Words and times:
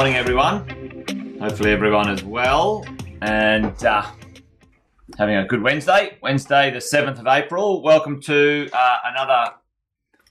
Morning, 0.00 0.16
everyone. 0.16 1.38
Hopefully, 1.42 1.72
everyone 1.72 2.08
is 2.08 2.24
well 2.24 2.86
and 3.20 3.84
uh, 3.84 4.10
having 5.18 5.36
a 5.36 5.44
good 5.44 5.62
Wednesday. 5.62 6.16
Wednesday, 6.22 6.70
the 6.70 6.78
7th 6.78 7.20
of 7.20 7.26
April. 7.26 7.82
Welcome 7.82 8.18
to 8.22 8.70
uh, 8.72 8.96
another 9.04 9.56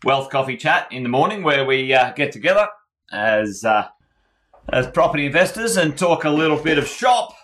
Wealth 0.03 0.31
Coffee 0.31 0.57
Chat 0.57 0.87
in 0.91 1.03
the 1.03 1.09
morning 1.09 1.43
where 1.43 1.65
we 1.65 1.93
uh, 1.93 2.13
get 2.13 2.31
together 2.31 2.67
as, 3.11 3.63
uh, 3.63 3.87
as 4.73 4.87
property 4.87 5.27
investors 5.27 5.77
and 5.77 5.95
talk 5.95 6.23
a 6.23 6.31
little 6.31 6.57
bit 6.57 6.79
of 6.79 6.87
shop, 6.87 7.35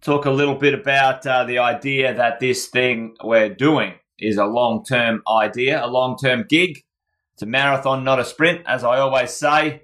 talk 0.00 0.26
a 0.26 0.30
little 0.30 0.54
bit 0.54 0.74
about 0.74 1.26
uh, 1.26 1.42
the 1.42 1.58
idea 1.58 2.14
that 2.14 2.38
this 2.38 2.68
thing 2.68 3.16
we're 3.24 3.52
doing 3.52 3.94
is 4.20 4.36
a 4.36 4.46
long 4.46 4.84
term 4.84 5.24
idea, 5.28 5.84
a 5.84 5.88
long 5.88 6.16
term 6.16 6.44
gig. 6.48 6.84
It's 7.32 7.42
a 7.42 7.46
marathon, 7.46 8.04
not 8.04 8.20
a 8.20 8.24
sprint, 8.24 8.62
as 8.64 8.84
I 8.84 8.98
always 8.98 9.32
say 9.32 9.83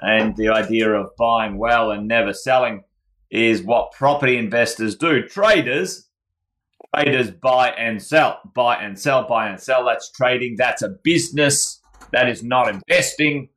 and 0.00 0.36
the 0.36 0.48
idea 0.48 0.90
of 0.92 1.10
buying 1.16 1.58
well 1.58 1.90
and 1.90 2.08
never 2.08 2.32
selling 2.32 2.84
is 3.30 3.62
what 3.62 3.92
property 3.92 4.36
investors 4.36 4.96
do. 4.96 5.26
Traders, 5.26 6.08
traders 6.94 7.30
buy 7.30 7.70
and 7.70 8.02
sell, 8.02 8.40
buy 8.54 8.76
and 8.76 8.98
sell, 8.98 9.26
buy 9.26 9.48
and 9.48 9.60
sell. 9.60 9.84
That's 9.84 10.10
trading. 10.10 10.56
That's 10.56 10.82
a 10.82 10.88
business. 10.88 11.80
That 12.12 12.28
is 12.28 12.42
not 12.42 12.68
investing. 12.68 13.50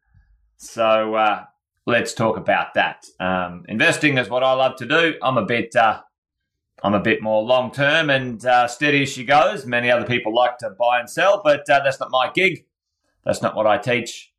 So 0.57 1.15
uh, 1.15 1.45
let's 1.85 2.13
talk 2.13 2.37
about 2.37 2.75
that. 2.75 3.05
Um, 3.19 3.65
investing 3.67 4.17
is 4.17 4.29
what 4.29 4.43
I 4.43 4.53
love 4.53 4.75
to 4.77 4.85
do. 4.85 5.15
I'm 5.21 5.37
a 5.37 5.45
bit, 5.45 5.75
uh, 5.75 6.01
I'm 6.83 6.93
a 6.93 6.99
bit 6.99 7.21
more 7.21 7.41
long 7.41 7.71
term 7.71 8.09
and 8.09 8.45
uh, 8.45 8.67
steady 8.67 9.03
as 9.03 9.09
she 9.09 9.25
goes. 9.25 9.65
Many 9.65 9.89
other 9.89 10.05
people 10.05 10.35
like 10.35 10.57
to 10.59 10.69
buy 10.79 10.99
and 10.99 11.09
sell, 11.09 11.41
but 11.43 11.67
uh, 11.69 11.81
that's 11.83 11.99
not 11.99 12.11
my 12.11 12.31
gig. 12.33 12.65
That's 13.25 13.41
not 13.41 13.55
what 13.55 13.65
I 13.65 13.77
teach. 13.77 14.32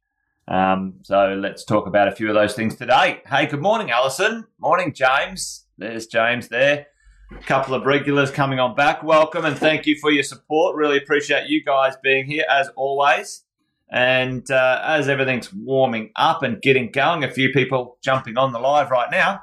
Um, 0.47 0.95
so 1.03 1.39
let's 1.41 1.65
talk 1.65 1.87
about 1.87 2.09
a 2.09 2.13
few 2.13 2.29
of 2.29 2.35
those 2.35 2.55
things 2.55 2.77
today. 2.77 3.23
Hey, 3.27 3.47
good 3.47 3.63
morning, 3.63 3.91
Alison. 3.91 4.45
Morning, 4.59 4.93
James. 4.93 5.67
There's 5.79 6.07
James 6.07 6.49
there. 6.49 6.87
A 7.33 7.43
couple 7.43 7.75
of 7.75 7.87
regulars 7.87 8.31
coming 8.31 8.61
on 8.61 8.75
back. 8.75 9.03
Welcome 9.03 9.45
and 9.45 9.57
thank 9.57 9.87
you 9.87 9.97
for 10.01 10.11
your 10.11 10.23
support. 10.23 10.77
Really 10.77 10.99
appreciate 10.99 11.49
you 11.49 11.65
guys 11.65 11.95
being 12.03 12.27
here 12.27 12.45
as 12.51 12.69
always. 12.77 13.45
And 13.91 14.49
uh, 14.51 14.83
as 14.85 15.09
everything's 15.09 15.53
warming 15.53 16.11
up 16.17 16.43
and 16.43 16.61
getting 16.61 16.91
going, 16.91 17.25
a 17.25 17.31
few 17.31 17.51
people 17.51 17.99
jumping 18.03 18.37
on 18.37 18.53
the 18.53 18.59
live 18.59 18.91
right 18.91 19.11
now. 19.11 19.43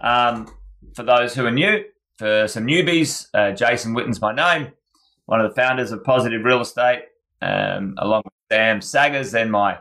Um, 0.00 0.52
for 0.94 1.02
those 1.02 1.34
who 1.34 1.46
are 1.46 1.50
new, 1.50 1.84
for 2.18 2.48
some 2.48 2.66
newbies, 2.66 3.26
uh, 3.34 3.52
Jason 3.52 3.94
Witten's 3.94 4.20
my 4.20 4.34
name, 4.34 4.72
one 5.26 5.40
of 5.40 5.48
the 5.48 5.54
founders 5.54 5.92
of 5.92 6.02
Positive 6.02 6.42
Real 6.44 6.60
Estate, 6.60 7.00
um, 7.42 7.94
along 7.98 8.22
with 8.24 8.34
Sam 8.50 8.80
Saggers 8.80 9.32
then 9.32 9.50
my 9.50 9.78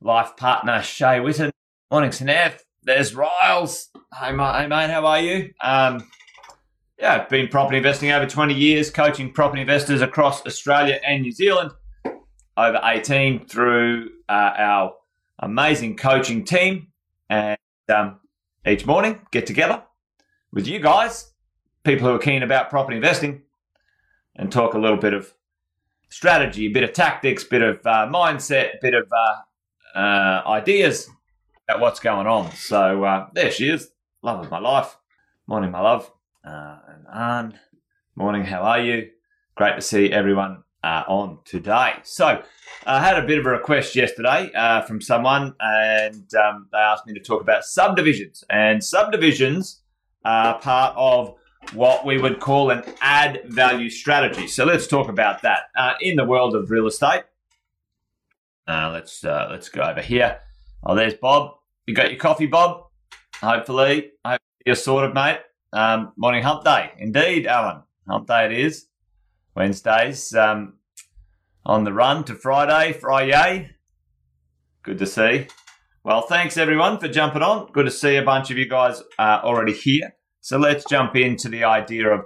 life 0.00 0.36
partner, 0.36 0.82
Shay 0.82 1.18
Witten. 1.18 1.50
Morning, 1.90 2.10
Snef. 2.10 2.60
There's 2.82 3.14
Riles. 3.14 3.88
Hey, 4.18 4.32
mate, 4.32 4.60
hey, 4.60 4.66
mate 4.66 4.90
how 4.90 5.04
are 5.06 5.20
you? 5.20 5.52
Um, 5.60 6.08
yeah, 6.98 7.14
I've 7.14 7.28
been 7.28 7.48
property 7.48 7.78
investing 7.78 8.10
over 8.10 8.26
20 8.26 8.54
years, 8.54 8.90
coaching 8.90 9.32
property 9.32 9.60
investors 9.60 10.00
across 10.00 10.44
Australia 10.46 10.98
and 11.04 11.22
New 11.22 11.32
Zealand. 11.32 11.70
Over 12.56 12.80
18 12.82 13.46
through 13.46 14.10
uh, 14.28 14.52
our 14.56 14.94
amazing 15.38 15.96
coaching 15.96 16.44
team. 16.44 16.88
And 17.30 17.58
um, 17.88 18.18
each 18.66 18.84
morning, 18.84 19.20
get 19.30 19.46
together 19.46 19.82
with 20.52 20.66
you 20.66 20.80
guys, 20.80 21.32
people 21.84 22.08
who 22.08 22.14
are 22.14 22.18
keen 22.18 22.42
about 22.42 22.70
property 22.70 22.96
investing, 22.96 23.42
and 24.34 24.50
talk 24.50 24.74
a 24.74 24.78
little 24.78 24.96
bit 24.96 25.14
of 25.14 25.32
strategy, 26.08 26.66
a 26.66 26.70
bit 26.70 26.84
of 26.84 26.92
tactics, 26.92 27.44
bit 27.44 27.62
of 27.62 27.78
uh, 27.86 28.08
mindset, 28.10 28.80
bit 28.80 28.94
of 28.94 29.10
uh, 29.12 29.98
uh, 29.98 30.42
ideas 30.46 31.08
about 31.68 31.80
what's 31.80 32.00
going 32.00 32.26
on. 32.26 32.50
So 32.52 33.04
uh, 33.04 33.28
there 33.34 33.50
she 33.50 33.68
is, 33.68 33.90
love 34.22 34.44
of 34.44 34.50
my 34.50 34.58
life. 34.58 34.96
Morning, 35.46 35.70
my 35.70 35.80
love. 35.80 36.10
Uh, 36.44 36.78
and 36.88 37.06
Anne, 37.12 37.58
morning, 38.16 38.44
how 38.44 38.62
are 38.62 38.80
you? 38.80 39.10
Great 39.56 39.76
to 39.76 39.82
see 39.82 40.12
everyone 40.12 40.62
uh, 40.84 41.04
on 41.08 41.38
today. 41.44 41.94
So 42.04 42.42
I 42.86 43.00
had 43.00 43.22
a 43.22 43.26
bit 43.26 43.38
of 43.38 43.46
a 43.46 43.50
request 43.50 43.96
yesterday 43.96 44.50
from 44.86 45.00
someone, 45.00 45.54
and 45.60 46.34
um, 46.34 46.68
they 46.70 46.78
asked 46.78 47.06
me 47.06 47.14
to 47.14 47.20
talk 47.20 47.42
about 47.42 47.64
subdivisions. 47.64 48.44
And 48.50 48.82
subdivisions 48.82 49.82
are 50.24 50.58
part 50.60 50.94
of 50.96 51.34
what 51.74 52.06
we 52.06 52.18
would 52.18 52.40
call 52.40 52.70
an 52.70 52.82
add 53.00 53.42
value 53.46 53.90
strategy. 53.90 54.46
So 54.46 54.64
let's 54.64 54.86
talk 54.86 55.08
about 55.08 55.42
that 55.42 55.64
uh, 55.76 55.94
in 56.00 56.16
the 56.16 56.24
world 56.24 56.54
of 56.54 56.70
real 56.70 56.86
estate. 56.86 57.24
Uh, 58.66 58.90
let's 58.92 59.24
uh, 59.24 59.48
let's 59.50 59.68
go 59.68 59.82
over 59.82 60.02
here. 60.02 60.40
Oh, 60.84 60.94
there's 60.94 61.14
Bob. 61.14 61.54
You 61.86 61.94
got 61.94 62.10
your 62.10 62.20
coffee, 62.20 62.46
Bob? 62.46 62.84
Hopefully, 63.40 64.12
hope 64.24 64.40
you're 64.66 64.74
sorted, 64.74 65.14
mate. 65.14 65.40
Um, 65.72 66.12
morning 66.16 66.42
hump 66.42 66.64
day, 66.64 66.92
indeed, 66.98 67.46
Alan. 67.46 67.82
Hump 68.08 68.26
day 68.26 68.46
it 68.46 68.52
is. 68.52 68.86
Wednesdays 69.54 70.34
um, 70.34 70.74
on 71.64 71.84
the 71.84 71.92
run 71.92 72.24
to 72.24 72.34
Friday. 72.34 72.92
Friday. 72.92 73.70
Good 74.82 74.98
to 74.98 75.06
see. 75.06 75.48
Well, 76.04 76.22
thanks 76.22 76.56
everyone 76.56 76.98
for 76.98 77.08
jumping 77.08 77.42
on. 77.42 77.70
Good 77.72 77.86
to 77.86 77.90
see 77.90 78.16
a 78.16 78.22
bunch 78.22 78.50
of 78.50 78.56
you 78.56 78.68
guys 78.68 79.02
uh, 79.18 79.40
already 79.42 79.72
here. 79.72 80.14
So 80.48 80.56
let's 80.56 80.86
jump 80.86 81.14
into 81.14 81.50
the 81.50 81.64
idea 81.64 82.08
of 82.08 82.24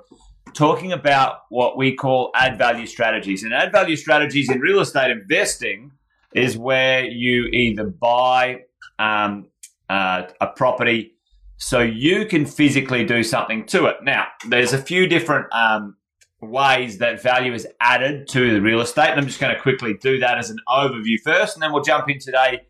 talking 0.55 0.93
about 0.93 1.39
what 1.49 1.77
we 1.77 1.93
call 1.97 2.31
add 2.37 2.57
value 2.57 2.87
strategies. 2.87 3.43
And 3.43 3.53
add 3.53 3.73
value 3.73 3.97
strategies 3.97 4.49
in 4.49 4.61
real 4.61 4.79
estate 4.79 5.11
investing 5.11 5.91
is 6.33 6.57
where 6.57 7.05
you 7.05 7.47
either 7.47 7.83
buy 7.83 8.61
um, 9.01 9.49
uh, 9.91 10.29
a 10.41 10.47
property 10.47 11.17
so 11.57 11.81
you 11.81 12.25
can 12.27 12.47
physically 12.47 13.05
do 13.05 13.25
something 13.25 13.67
to 13.67 13.87
it. 13.87 13.97
Now, 14.05 14.29
there's 14.49 14.73
a 14.73 14.79
few 14.79 15.09
different 15.09 15.53
um, 15.53 15.97
ways 16.41 16.99
that 16.99 17.21
value 17.21 17.53
is 17.53 17.67
added 17.81 18.29
to 18.29 18.55
the 18.55 18.61
real 18.61 18.83
estate. 18.83 19.11
And 19.11 19.19
I'm 19.19 19.27
just 19.27 19.41
going 19.41 19.53
to 19.53 19.61
quickly 19.61 19.95
do 19.95 20.21
that 20.21 20.39
as 20.39 20.49
an 20.49 20.59
overview 20.69 21.17
first, 21.25 21.57
and 21.57 21.63
then 21.65 21.73
we'll 21.73 21.83
jump 21.83 22.09
in 22.09 22.21
today 22.21 22.61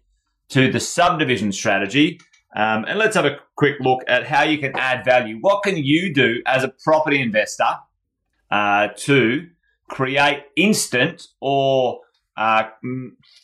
to 0.49 0.73
the 0.73 0.81
subdivision 0.81 1.53
strategy 1.53 2.21
um, 2.55 2.85
and 2.87 2.99
let's 2.99 3.17
have 3.17 3.25
a 3.25 3.39
quick 3.57 3.77
look 3.81 4.03
at 4.07 4.27
how 4.27 4.43
you 4.43 4.59
can 4.59 4.73
add 4.77 5.05
value. 5.05 5.39
What 5.41 5.63
can 5.63 5.77
you 5.77 6.13
do 6.13 6.43
as 6.47 6.65
a 6.65 6.73
property 6.85 7.21
investor 7.21 7.79
uh, 8.51 8.89
to 8.97 9.49
create 9.89 10.45
instant 10.57 11.29
or 11.41 12.01
uh, 12.37 12.65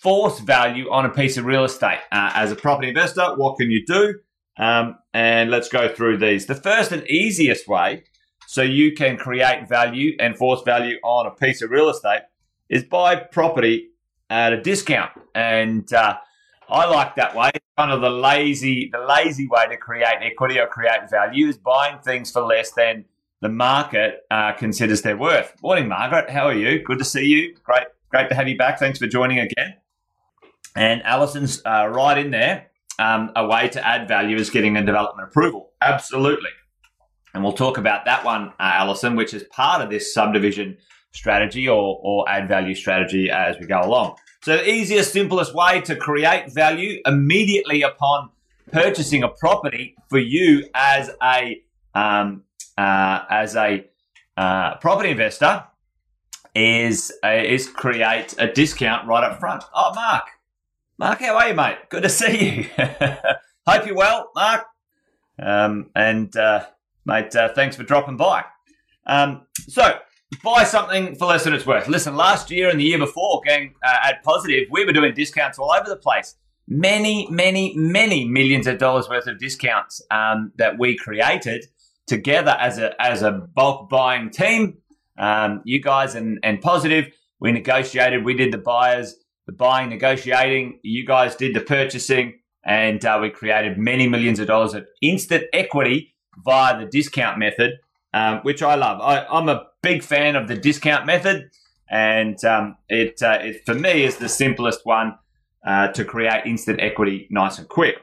force 0.03 0.41
value 0.41 0.91
on 0.91 1.07
a 1.07 1.11
piece 1.11 1.37
of 1.37 1.47
real 1.47 1.65
estate? 1.65 2.01
Uh, 2.13 2.33
as 2.35 2.53
a 2.53 2.57
property 2.57 2.89
investor, 2.89 3.35
what 3.37 3.57
can 3.59 3.71
you 3.71 3.85
do? 3.87 4.19
Um, 4.59 4.99
and 5.15 5.51
let's 5.51 5.69
go 5.69 5.93
through 5.95 6.19
these. 6.19 6.47
The 6.47 6.55
first 6.55 6.93
and 6.93 7.07
easiest 7.09 7.67
way 7.69 8.05
so 8.47 8.63
you 8.63 8.93
can 8.93 9.17
create 9.17 9.69
value 9.69 10.17
and 10.19 10.37
force 10.37 10.63
value 10.63 10.97
on 11.05 11.27
a 11.27 11.31
piece 11.31 11.63
of 11.63 11.71
real 11.71 11.91
estate 11.91 12.23
is 12.69 12.83
buy 12.83 13.15
property 13.15 13.91
at 14.31 14.53
a 14.53 14.61
discount. 14.61 15.13
And 15.35 15.91
uh, 15.93 16.17
I 16.71 16.87
like 16.87 17.17
that 17.17 17.35
way. 17.35 17.51
Kind 17.79 17.93
of 17.93 18.01
the 18.01 18.11
lazy, 18.11 18.91
the 18.93 18.99
lazy 18.99 19.49
way 19.49 19.67
to 19.69 19.77
create 19.77 20.19
equity 20.21 20.59
or 20.59 20.67
create 20.67 21.09
value 21.11 21.49
is 21.49 21.57
buying 21.57 21.99
things 22.01 22.31
for 22.31 22.43
less 22.43 22.73
than 22.73 23.07
the 23.41 23.49
market 23.49 24.27
uh, 24.31 24.53
considers 24.53 25.03
their 25.03 25.17
worth. 25.17 25.55
Morning, 25.63 25.89
Margaret. 25.89 26.29
How 26.29 26.47
are 26.47 26.55
you? 26.55 26.83
Good 26.83 26.99
to 26.99 27.05
see 27.05 27.25
you. 27.25 27.57
Great, 27.63 27.87
great 28.11 28.29
to 28.29 28.35
have 28.35 28.49
you 28.49 28.59
back. 28.59 28.79
Thanks 28.79 28.99
for 28.99 29.07
joining 29.07 29.39
again. 29.39 29.77
And 30.77 31.03
Alison's 31.05 31.63
uh, 31.65 31.89
right 31.89 32.19
in 32.19 32.31
there. 32.31 32.67
Um, 32.99 33.31
a 33.37 33.47
way 33.47 33.69
to 33.69 33.87
add 33.87 34.09
value 34.09 34.37
is 34.37 34.51
getting 34.51 34.77
a 34.77 34.85
development 34.85 35.29
approval. 35.29 35.71
Absolutely. 35.81 36.51
And 37.33 37.45
we'll 37.45 37.53
talk 37.53 37.79
about 37.79 38.05
that 38.07 38.25
one, 38.25 38.49
uh, 38.49 38.53
Alison, 38.59 39.15
which 39.15 39.33
is 39.33 39.45
part 39.45 39.81
of 39.81 39.89
this 39.89 40.13
subdivision 40.13 40.77
strategy 41.13 41.69
or, 41.69 42.01
or 42.03 42.29
add 42.29 42.49
value 42.49 42.75
strategy 42.75 43.31
as 43.31 43.57
we 43.59 43.67
go 43.67 43.81
along. 43.81 44.17
So 44.43 44.57
the 44.57 44.71
easiest, 44.71 45.13
simplest 45.13 45.55
way 45.55 45.81
to 45.83 45.97
create 45.97 46.53
value 46.53 47.01
immediately 47.07 47.83
upon 47.83 48.31
purchasing 48.71 49.23
a 49.23 49.29
property 49.29 49.97
for 50.09 50.19
you 50.19 50.69
as 50.75 51.11
a 51.23 51.63
um, 51.95 52.45
uh, 52.77 53.25
as 53.31 53.57
a 53.57 53.85
uh, 54.37 54.77
property 54.77 55.11
investor 55.11 55.65
is 56.55 57.13
uh, 57.25 57.29
is 57.29 57.69
create 57.69 58.35
a 58.39 58.47
discount 58.47 59.07
right 59.09 59.25
up 59.25 59.41
front. 59.41 59.65
Oh, 59.75 59.93
Mark, 59.95 60.29
Mark, 60.99 61.21
how 61.21 61.37
are 61.37 61.49
you, 61.49 61.55
mate? 61.55 61.79
Good 61.89 62.05
to 62.05 62.09
see 62.09 62.69
you. 62.79 62.85
Hope 63.67 63.87
you're 63.87 63.97
well, 63.97 64.31
Mark. 64.35 64.67
Um, 65.41 65.91
and 65.95 66.35
uh, 66.37 66.67
mate, 67.05 67.35
uh, 67.35 67.53
thanks 67.55 67.77
for 67.77 67.83
dropping 67.83 68.17
by. 68.17 68.45
Um, 69.07 69.47
so 69.57 69.99
buy 70.43 70.65
something 70.65 71.15
for 71.17 71.27
less 71.27 71.45
than 71.45 71.55
it's 71.55 71.67
worth. 71.67 71.89
Listen, 71.89 72.17
last 72.17 72.51
year 72.51 72.69
and 72.71 72.79
the 72.79 72.85
year 72.85 72.99
before, 72.99 73.41
gang 73.47 73.75
uh, 73.83 73.97
at 74.09 74.23
Positive, 74.23 74.69
we 74.71 74.85
were 74.85 74.93
doing 74.93 75.15
discounts 75.15 75.59
all 75.59 75.73
over 75.73 75.89
the 75.89 75.97
place. 75.97 76.37
Many, 76.67 77.27
many, 77.31 77.75
many 77.77 78.27
millions 78.27 78.67
of 78.67 78.79
dollars 78.79 79.09
worth 79.09 79.27
of 79.27 79.39
discounts 79.39 80.03
um, 80.11 80.53
that 80.59 80.79
we 80.79 80.97
created 80.97 81.67
together 82.07 82.57
as 82.61 82.79
a 82.79 83.01
as 83.01 83.23
a 83.23 83.33
bulk 83.33 83.89
buying 83.89 84.31
team. 84.31 84.79
Um, 85.19 85.63
you 85.65 85.81
guys 85.81 86.15
and 86.15 86.39
and 86.43 86.61
Positive, 86.61 87.07
we 87.41 87.53
negotiated. 87.53 88.25
We 88.25 88.35
did 88.35 88.53
the 88.53 88.59
buyers, 88.59 89.17
the 89.47 89.53
buying, 89.53 89.89
negotiating. 89.89 90.81
You 90.83 91.07
guys 91.07 91.37
did 91.37 91.55
the 91.55 91.61
purchasing. 91.61 92.35
and 92.65 93.03
uh, 93.05 93.19
we 93.21 93.31
created 93.31 93.79
many 93.79 94.07
millions 94.09 94.39
of 94.39 94.47
dollars 94.47 94.75
of 94.75 94.85
instant 95.01 95.45
equity 95.55 96.15
via 96.45 96.79
the 96.79 96.87
discount 96.87 97.39
method, 97.39 97.73
um, 98.13 98.39
which 98.39 98.63
I 98.63 98.75
love. 98.75 99.01
I, 99.01 99.27
am 99.31 99.49
a 99.49 99.67
big 99.83 100.03
fan 100.03 100.37
of 100.37 100.49
the 100.49 100.57
discount 100.57 101.07
method, 101.07 101.51
and 101.91 102.43
um, 102.45 102.77
it, 102.89 103.23
uh, 103.23 103.39
it, 103.41 103.65
for 103.65 103.75
me 103.75 104.05
is 104.05 104.17
the 104.17 104.29
simplest 104.29 104.85
one 104.85 105.19
uh, 105.67 105.89
to 105.89 106.05
create 106.05 106.47
instant 106.47 106.81
equity 106.81 107.27
nice 107.31 107.59
and 107.59 107.69
quick. 107.69 107.97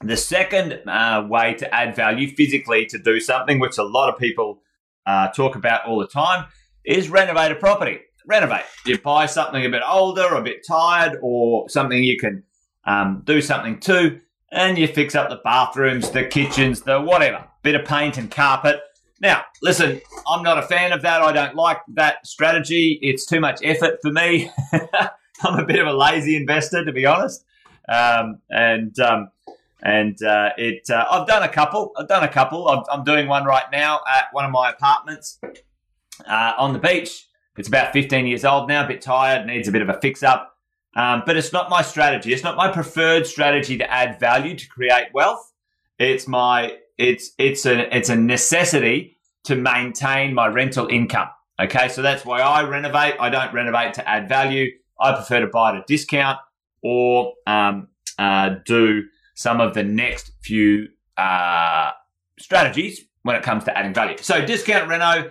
The 0.00 0.16
second 0.16 0.80
uh, 0.88 1.26
way 1.28 1.54
to 1.54 1.74
add 1.74 1.96
value 1.96 2.28
physically 2.34 2.86
to 2.86 2.98
do 2.98 3.18
something, 3.18 3.58
which 3.58 3.78
a 3.78 3.82
lot 3.82 4.12
of 4.12 4.18
people 4.18 4.62
uh, 5.06 5.28
talk 5.28 5.56
about 5.56 5.86
all 5.86 5.98
the 5.98 6.06
time, 6.06 6.46
is 6.84 7.08
renovate 7.08 7.50
a 7.50 7.56
property. 7.56 7.98
Renovate. 8.26 8.64
You 8.86 8.98
buy 8.98 9.26
something 9.26 9.64
a 9.64 9.68
bit 9.70 9.82
older, 9.88 10.34
a 10.34 10.42
bit 10.42 10.64
tired, 10.66 11.18
or 11.22 11.68
something 11.68 12.02
you 12.02 12.18
can 12.18 12.44
um, 12.84 13.22
do 13.24 13.40
something 13.40 13.80
to, 13.80 14.20
and 14.52 14.78
you 14.78 14.86
fix 14.86 15.14
up 15.14 15.30
the 15.30 15.40
bathrooms, 15.42 16.10
the 16.10 16.24
kitchens, 16.24 16.82
the 16.82 17.00
whatever, 17.00 17.44
bit 17.62 17.74
of 17.74 17.84
paint 17.84 18.18
and 18.18 18.30
carpet. 18.30 18.80
Now, 19.20 19.44
listen, 19.62 20.00
I'm 20.28 20.42
not 20.42 20.58
a 20.58 20.62
fan 20.62 20.92
of 20.92 21.02
that. 21.02 21.22
I 21.22 21.32
don't 21.32 21.56
like 21.56 21.78
that 21.94 22.26
strategy. 22.26 22.98
It's 23.02 23.26
too 23.26 23.40
much 23.40 23.60
effort 23.64 23.98
for 24.00 24.12
me. 24.12 24.50
I'm 25.42 25.58
a 25.58 25.64
bit 25.64 25.80
of 25.80 25.86
a 25.86 25.92
lazy 25.92 26.36
investor, 26.36 26.84
to 26.84 26.92
be 26.92 27.04
honest. 27.06 27.44
Um, 27.88 28.40
and 28.50 28.98
um, 29.00 29.30
and 29.82 30.20
uh, 30.22 30.50
it, 30.56 30.88
uh, 30.90 31.06
I've 31.10 31.26
done 31.26 31.42
a 31.42 31.48
couple. 31.48 31.92
I've 31.96 32.08
done 32.08 32.24
a 32.24 32.28
couple. 32.28 32.68
I'm, 32.68 32.84
I'm, 32.90 33.04
doing 33.04 33.28
one 33.28 33.44
right 33.44 33.70
now 33.72 34.00
at 34.08 34.26
one 34.32 34.44
of 34.44 34.50
my 34.50 34.70
apartments 34.70 35.40
uh, 36.26 36.52
on 36.58 36.72
the 36.72 36.78
beach. 36.78 37.26
It's 37.56 37.68
about 37.68 37.92
15 37.92 38.26
years 38.26 38.44
old 38.44 38.68
now, 38.68 38.84
a 38.84 38.88
bit 38.88 39.00
tired, 39.00 39.46
needs 39.46 39.68
a 39.68 39.72
bit 39.72 39.82
of 39.82 39.88
a 39.88 40.00
fix 40.00 40.22
up. 40.22 40.56
Um, 40.96 41.22
but 41.26 41.36
it's 41.36 41.52
not 41.52 41.70
my 41.70 41.82
strategy. 41.82 42.32
It's 42.32 42.42
not 42.42 42.56
my 42.56 42.70
preferred 42.70 43.26
strategy 43.26 43.78
to 43.78 43.90
add 43.90 44.18
value 44.18 44.56
to 44.56 44.68
create 44.68 45.08
wealth. 45.12 45.52
It's 45.98 46.26
my 46.26 46.76
it's 46.98 47.32
it's 47.38 47.64
a 47.64 47.96
it's 47.96 48.08
a 48.08 48.16
necessity 48.16 49.16
to 49.44 49.56
maintain 49.56 50.34
my 50.34 50.48
rental 50.48 50.88
income. 50.88 51.28
Okay, 51.60 51.88
so 51.88 52.02
that's 52.02 52.24
why 52.24 52.40
I 52.40 52.62
renovate. 52.64 53.14
I 53.18 53.30
don't 53.30 53.52
renovate 53.54 53.94
to 53.94 54.08
add 54.08 54.28
value. 54.28 54.70
I 55.00 55.14
prefer 55.14 55.40
to 55.40 55.46
buy 55.46 55.70
at 55.70 55.76
a 55.76 55.84
discount 55.86 56.38
or 56.82 57.34
um, 57.46 57.88
uh, 58.18 58.56
do 58.64 59.04
some 59.34 59.60
of 59.60 59.74
the 59.74 59.84
next 59.84 60.32
few 60.42 60.88
uh, 61.16 61.92
strategies 62.38 63.04
when 63.22 63.36
it 63.36 63.42
comes 63.42 63.64
to 63.64 63.76
adding 63.76 63.94
value. 63.94 64.16
So 64.18 64.44
discount 64.44 64.88
reno, 64.88 65.30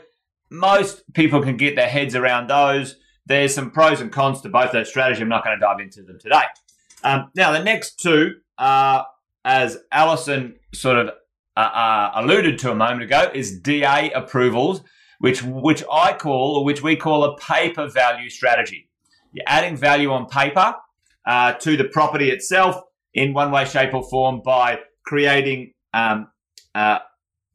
most 0.50 1.02
people 1.14 1.42
can 1.42 1.58
get 1.58 1.76
their 1.76 1.90
heads 1.90 2.16
around 2.16 2.50
those. 2.50 2.96
There's 3.26 3.54
some 3.54 3.72
pros 3.72 4.00
and 4.00 4.12
cons 4.12 4.42
to 4.42 4.50
both 4.50 4.72
those 4.72 4.90
strategies. 4.90 5.22
I'm 5.22 5.30
not 5.30 5.44
going 5.44 5.58
to 5.58 5.62
dive 5.62 5.80
into 5.80 6.02
them 6.04 6.20
today. 6.20 6.44
Um, 7.04 7.30
now, 7.36 7.52
the 7.52 7.64
next 7.64 8.00
two, 8.00 8.36
uh, 8.58 9.04
as 9.44 9.78
Alison 9.92 10.56
sort 10.74 10.98
of 10.98 11.12
uh, 11.58 11.60
uh, 11.60 12.12
alluded 12.14 12.60
to 12.60 12.72
a 12.72 12.76
moment 12.76 13.02
ago, 13.02 13.32
is 13.34 13.60
DA 13.60 14.12
approvals, 14.12 14.84
which 15.20 15.42
which 15.42 15.84
I 15.92 16.14
call 16.14 16.58
or 16.58 16.64
which 16.64 16.84
we 16.84 16.96
call 16.96 17.24
a 17.24 17.36
paper 17.38 17.88
value 17.88 18.30
strategy. 18.30 18.90
You're 19.32 19.44
adding 19.48 19.76
value 19.76 20.12
on 20.12 20.28
paper 20.28 20.76
uh, 21.26 21.54
to 21.54 21.76
the 21.76 21.86
property 21.86 22.30
itself 22.30 22.80
in 23.16 23.34
one 23.34 23.50
way, 23.50 23.66
shape, 23.66 23.96
or 23.96 24.08
form 24.08 24.42
by 24.46 24.82
creating 25.04 25.74
um, 25.96 26.28
uh, 26.76 27.00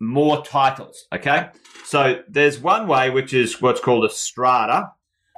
more 0.01 0.45
titles. 0.45 1.07
Okay, 1.15 1.51
so 1.85 2.23
there's 2.29 2.59
one 2.59 2.89
way 2.89 3.09
which 3.09 3.33
is 3.33 3.63
what's 3.63 3.81
called 3.81 4.05
a 4.05 4.11
strata, 4.11 4.91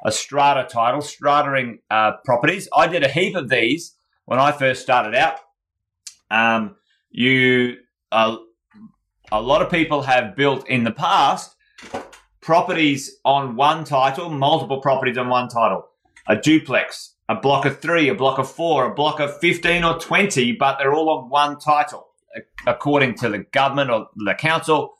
a 0.07 0.11
strata 0.11 0.67
title, 0.67 1.03
strataing 1.03 1.81
uh, 1.91 2.13
properties. 2.25 2.67
I 2.75 2.87
did 2.87 3.05
a 3.05 3.09
heap 3.09 3.37
of 3.37 3.51
these 3.51 3.95
when 4.25 4.39
I 4.39 4.53
first 4.53 4.81
started 4.81 5.15
out. 5.15 5.37
Um, 6.31 6.77
you, 7.11 7.77
uh, 8.11 8.37
a 9.33 9.41
lot 9.41 9.63
of 9.63 9.71
people 9.71 10.03
have 10.03 10.37
built 10.37 10.69
in 10.69 10.85
the 10.85 10.91
past 10.91 11.57
properties 12.41 13.19
on 13.25 13.57
one 13.57 13.85
title, 13.85 14.29
multiple 14.29 14.81
properties 14.81 15.17
on 15.17 15.29
one 15.29 15.49
title, 15.49 15.89
a 16.29 16.37
duplex, 16.37 17.15
a 17.29 17.35
block 17.35 17.65
of 17.65 17.81
three, 17.81 18.09
a 18.09 18.15
block 18.15 18.39
of 18.39 18.51
four, 18.51 18.85
a 18.85 18.95
block 18.95 19.19
of 19.21 19.39
15 19.41 19.83
or 19.83 19.99
20, 19.99 20.53
but 20.53 20.79
they're 20.79 20.93
all 20.93 21.09
on 21.09 21.31
one 21.31 21.59
title. 21.59 22.09
According 22.67 23.15
to 23.17 23.29
the 23.29 23.39
government 23.39 23.91
or 23.91 24.09
the 24.17 24.35
council, 24.35 24.95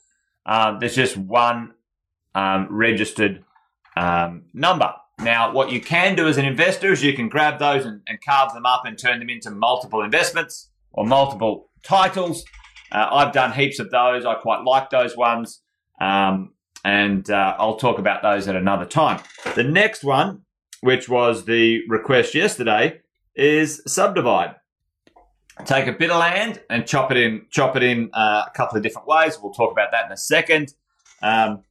uh, 0.47 0.79
there's 0.79 0.95
just 0.95 1.17
one 1.17 1.75
um, 2.35 2.69
registered 2.71 3.45
um, 3.97 4.45
number. 4.53 4.93
Now, 5.21 5.53
what 5.53 5.71
you 5.71 5.81
can 5.81 6.17
do 6.17 6.27
as 6.27 6.39
an 6.39 6.45
investor 6.45 6.93
is 6.93 7.03
you 7.03 7.15
can 7.15 7.29
grab 7.29 7.59
those 7.59 7.85
and, 7.85 8.01
and, 8.09 8.19
carve 8.21 8.53
them 8.53 8.67
up 8.67 8.85
and 8.85 8.99
turn 8.99 9.21
them 9.21 9.31
into 9.31 9.51
multiple 9.51 10.03
investments 10.03 10.71
or 10.93 11.07
multiple 11.07 11.71
titles. 11.83 12.45
Uh, 12.93 13.09
I've 13.11 13.33
done 13.33 13.53
heaps 13.53 13.79
of 13.79 13.91
those. 13.91 14.25
I 14.25 14.35
quite 14.35 14.65
like 14.65 14.91
those 14.91 15.17
ones. 15.17 15.61
Um, 16.01 16.53
and 16.85 17.29
uh, 17.31 17.57
I'll 17.59 17.77
talk 17.77 17.99
about 17.99 18.23
those 18.23 18.47
at 18.47 18.57
another 18.57 18.85
time. 18.85 19.21
The 19.55 19.65
next 19.65 20.05
one, 20.05 20.43
which 20.81 21.09
was 21.09 21.47
the 21.47 21.81
request 21.89 22.35
yesterday, 22.35 23.01
is 23.35 23.83
subdivide. 23.87 24.57
Take 25.65 25.87
a 25.87 25.93
bit 25.93 26.11
of 26.11 26.19
land 26.19 26.61
and 26.69 26.87
chop 26.87 27.11
it 27.11 27.17
in, 27.17 27.47
chop 27.51 27.77
it 27.77 27.83
in 27.83 28.11
uh, 28.13 28.45
a 28.47 28.51
couple 28.55 28.77
of 28.77 28.83
different 28.83 29.09
ways. 29.09 29.39
We'll 29.41 29.53
talk 29.53 29.73
about 29.73 29.93
that 29.93 30.07
in 30.07 30.13
a 30.13 30.17
second. 30.17 30.75
Um, 31.23 31.63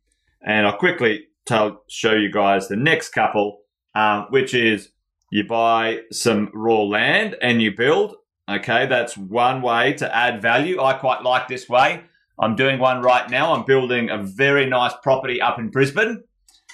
and 0.42 0.66
I'll 0.66 0.78
quickly 0.78 1.26
tell 1.46 1.84
show 1.88 2.14
you 2.14 2.32
guys 2.32 2.68
the 2.68 2.76
next 2.76 3.10
couple, 3.10 3.60
um, 3.94 4.28
which 4.30 4.54
is 4.54 4.90
you 5.32 5.46
buy 5.46 6.00
some 6.12 6.50
raw 6.54 6.82
land 6.82 7.36
and 7.42 7.62
you 7.62 7.76
build. 7.76 8.16
Okay, 8.50 8.86
that's 8.88 9.18
one 9.18 9.62
way 9.62 9.94
to 9.94 10.16
add 10.16 10.42
value. 10.42 10.82
I 10.82 10.94
quite 10.94 11.24
like 11.24 11.48
this 11.48 11.70
way. 11.70 12.04
I'm 12.38 12.56
doing 12.56 12.80
one 12.80 13.02
right 13.02 13.30
now. 13.30 13.54
I'm 13.54 13.64
building 13.64 14.10
a 14.10 14.18
very 14.18 14.66
nice 14.66 14.94
property 15.02 15.42
up 15.42 15.60
in 15.60 15.70
Brisbane. 15.70 16.24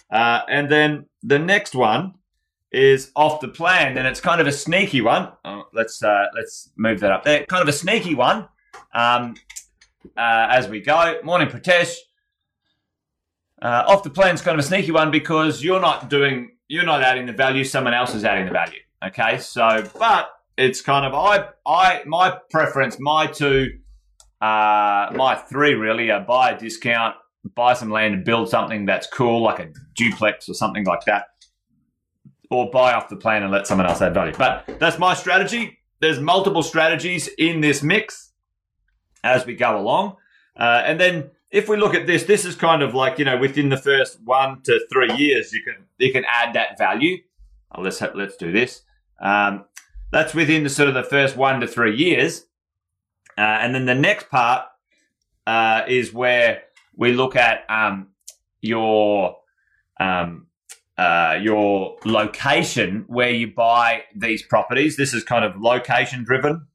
Uh, 0.10 0.42
and 0.50 0.70
then 0.70 1.06
the 1.22 1.38
next 1.38 1.76
one 1.76 2.16
is 2.72 3.12
off 3.16 3.40
the 3.42 3.48
plan, 3.48 3.98
and 3.98 4.08
it's 4.08 4.22
kind 4.22 4.42
of 4.42 4.48
a 4.48 4.52
sneaky 4.52 5.02
one. 5.02 5.32
Oh, 5.46 5.66
let's 5.74 6.02
uh, 6.04 6.26
let's 6.36 6.72
move 6.76 7.00
that 7.02 7.12
up 7.12 7.24
there. 7.24 7.46
Kind 7.46 7.62
of 7.62 7.68
a 7.68 7.74
sneaky 7.74 8.16
one. 8.16 8.48
Um, 8.94 9.36
uh, 10.18 10.48
as 10.50 10.68
we 10.68 10.80
go, 10.82 11.20
morning, 11.24 11.48
Pratesh. 11.48 11.96
Uh, 13.62 13.84
off 13.88 14.04
the 14.04 14.10
plan 14.10 14.34
is 14.34 14.42
kind 14.42 14.58
of 14.58 14.64
a 14.64 14.68
sneaky 14.68 14.92
one 14.92 15.12
because 15.12 15.62
you're 15.62 15.82
not 15.82 16.10
doing, 16.10 16.52
you're 16.70 16.86
not 16.86 17.04
adding 17.04 17.26
the 17.26 17.34
value. 17.34 17.64
Someone 17.64 17.94
else 17.94 18.16
is 18.16 18.24
adding 18.24 18.46
the 18.46 18.52
value. 18.52 18.80
Okay, 19.06 19.38
so 19.38 19.84
but 20.00 20.30
it's 20.60 20.82
kind 20.82 21.06
of 21.06 21.14
I, 21.14 21.48
I, 21.66 22.04
my 22.06 22.38
preference, 22.50 22.98
my 23.00 23.28
two, 23.28 23.72
uh, 24.42 25.10
my 25.16 25.42
three 25.50 25.74
really 25.74 26.12
are 26.12 26.20
buy 26.20 26.52
a 26.52 26.60
discount, 26.60 27.16
buy 27.56 27.74
some 27.74 27.90
land 27.90 28.14
and 28.14 28.26
build 28.26 28.50
something 28.50 28.86
that's 28.86 29.08
cool, 29.08 29.42
like 29.42 29.60
a 29.60 29.70
duplex 29.96 30.50
or 30.50 30.54
something 30.54 30.86
like 30.86 31.06
that, 31.06 31.26
or 32.52 32.70
buy 32.72 32.94
off 32.94 33.08
the 33.10 33.16
plan 33.16 33.44
and 33.44 33.52
let 33.52 33.68
someone 33.68 33.88
else 33.88 34.02
add 34.02 34.14
value. 34.14 34.34
But 34.38 34.80
that's 34.80 35.00
my 35.00 35.14
strategy. 35.14 35.80
There's 36.02 36.20
multiple 36.20 36.64
strategies 36.64 37.30
in 37.38 37.62
this 37.62 37.82
mix 37.82 38.34
as 39.24 39.46
we 39.46 39.56
go 39.56 39.78
along, 39.80 40.18
uh, 40.58 40.84
and 40.86 41.00
then 41.00 41.32
if 41.52 41.68
we 41.68 41.78
look 41.78 41.96
at 41.96 42.06
this, 42.06 42.24
this 42.24 42.46
is 42.46 42.56
kind 42.56 42.82
of 42.82 42.94
like 42.94 43.18
you 43.18 43.26
know 43.26 43.38
within 43.38 43.70
the 43.70 43.78
first 43.78 44.20
one 44.24 44.62
to 44.64 44.80
three 44.92 45.14
years, 45.16 45.54
you 45.54 45.64
can 45.64 45.86
you 45.98 46.12
can 46.12 46.26
add 46.28 46.54
that 46.56 46.78
value. 46.78 47.18
Oh, 47.74 47.82
let's 47.82 48.02
let's 48.14 48.36
do 48.36 48.52
this. 48.52 48.82
Um, 49.22 49.66
that's 50.12 50.34
within 50.34 50.64
the 50.64 50.70
sort 50.70 50.90
of 50.90 50.96
the 50.96 51.04
first 51.04 51.38
one 51.38 51.60
to 51.62 51.68
three 51.68 51.96
years, 51.96 52.46
uh, 53.38 53.42
and 53.42 53.74
then 53.74 53.86
the 53.86 53.96
next 53.96 54.30
part 54.30 54.66
uh, 55.48 55.84
is 55.88 56.14
where 56.14 56.64
we 56.96 57.14
look 57.14 57.36
at 57.36 57.62
um, 57.70 58.10
your 58.62 59.38
um, 60.00 60.48
uh, 60.98 61.38
your 61.42 61.96
location 62.06 63.06
where 63.08 63.30
you 63.30 63.54
buy 63.54 64.04
these 64.16 64.44
properties. 64.44 64.98
This 64.98 65.14
is 65.14 65.24
kind 65.24 65.46
of 65.46 65.60
location 65.60 66.24
driven. 66.24 66.68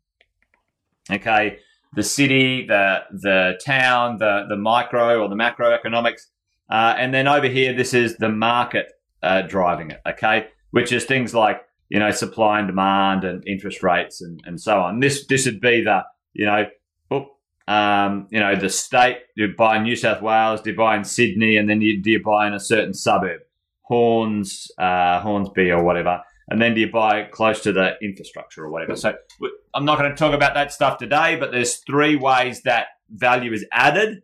Okay, 1.11 1.59
the 1.95 2.03
city, 2.03 2.67
the 2.67 3.01
the 3.11 3.61
town, 3.65 4.19
the 4.19 4.47
the 4.49 4.57
micro 4.57 5.23
or 5.23 5.29
the 5.29 5.37
macroeconomics, 5.37 6.23
uh, 6.71 6.95
and 6.97 7.13
then 7.13 7.29
over 7.29 7.49
here, 7.49 7.75
this 7.75 7.93
is 7.93 8.17
the 8.17 8.31
market 8.31 8.93
uh, 9.23 9.43
driving 9.43 9.91
it. 9.91 10.01
Okay, 10.07 10.47
which 10.71 10.91
is 10.93 11.05
things 11.05 11.35
like 11.35 11.63
you 11.95 12.01
know 12.01 12.11
supply 12.11 12.59
and 12.59 12.69
demand 12.69 13.25
and 13.25 13.47
interest 13.47 13.83
rates 13.83 14.21
and, 14.21 14.41
and 14.45 14.61
so 14.61 14.81
on. 14.81 15.01
This 15.01 15.27
this 15.27 15.47
would 15.47 15.61
be 15.61 15.83
the 15.83 16.03
you 16.33 16.47
know. 16.47 16.67
Um, 17.67 18.29
you 18.31 18.41
know 18.41 18.55
the 18.55 18.69
state. 18.69 19.21
You 19.37 19.55
buy 19.57 19.79
in 19.79 19.85
New 19.85 19.97
South 19.97 20.21
Wales, 20.21 20.61
do 20.61 20.69
you 20.73 20.77
buy 20.77 20.99
in 20.99 21.05
Sydney, 21.05 21.57
and 21.57 21.67
then 21.67 21.81
you, 21.81 22.03
do 22.03 22.11
you 22.11 22.23
buy 22.23 22.47
in 22.47 22.53
a 22.53 22.61
certain 22.61 22.93
suburb, 22.93 23.41
Horns, 23.81 24.71
uh, 24.77 25.21
Hornsby, 25.21 25.71
or 25.71 25.83
whatever 25.83 26.21
and 26.49 26.61
then 26.61 26.75
do 26.75 26.81
you 26.81 26.91
buy 26.91 27.23
close 27.23 27.61
to 27.63 27.73
the 27.73 27.93
infrastructure 28.03 28.65
or 28.65 28.71
whatever. 28.71 28.97
So 28.97 29.15
I'm 29.75 29.85
not 29.85 29.99
going 29.99 30.11
to 30.11 30.17
talk 30.17 30.35
about 30.35 30.55
that 30.55 30.73
stuff 30.73 30.99
today, 30.99 31.37
but 31.37 31.53
there's 31.53 31.77
three 31.77 32.17
ways 32.17 32.63
that 32.63 32.89
value 33.11 33.53
is 33.53 33.65
added, 33.73 34.23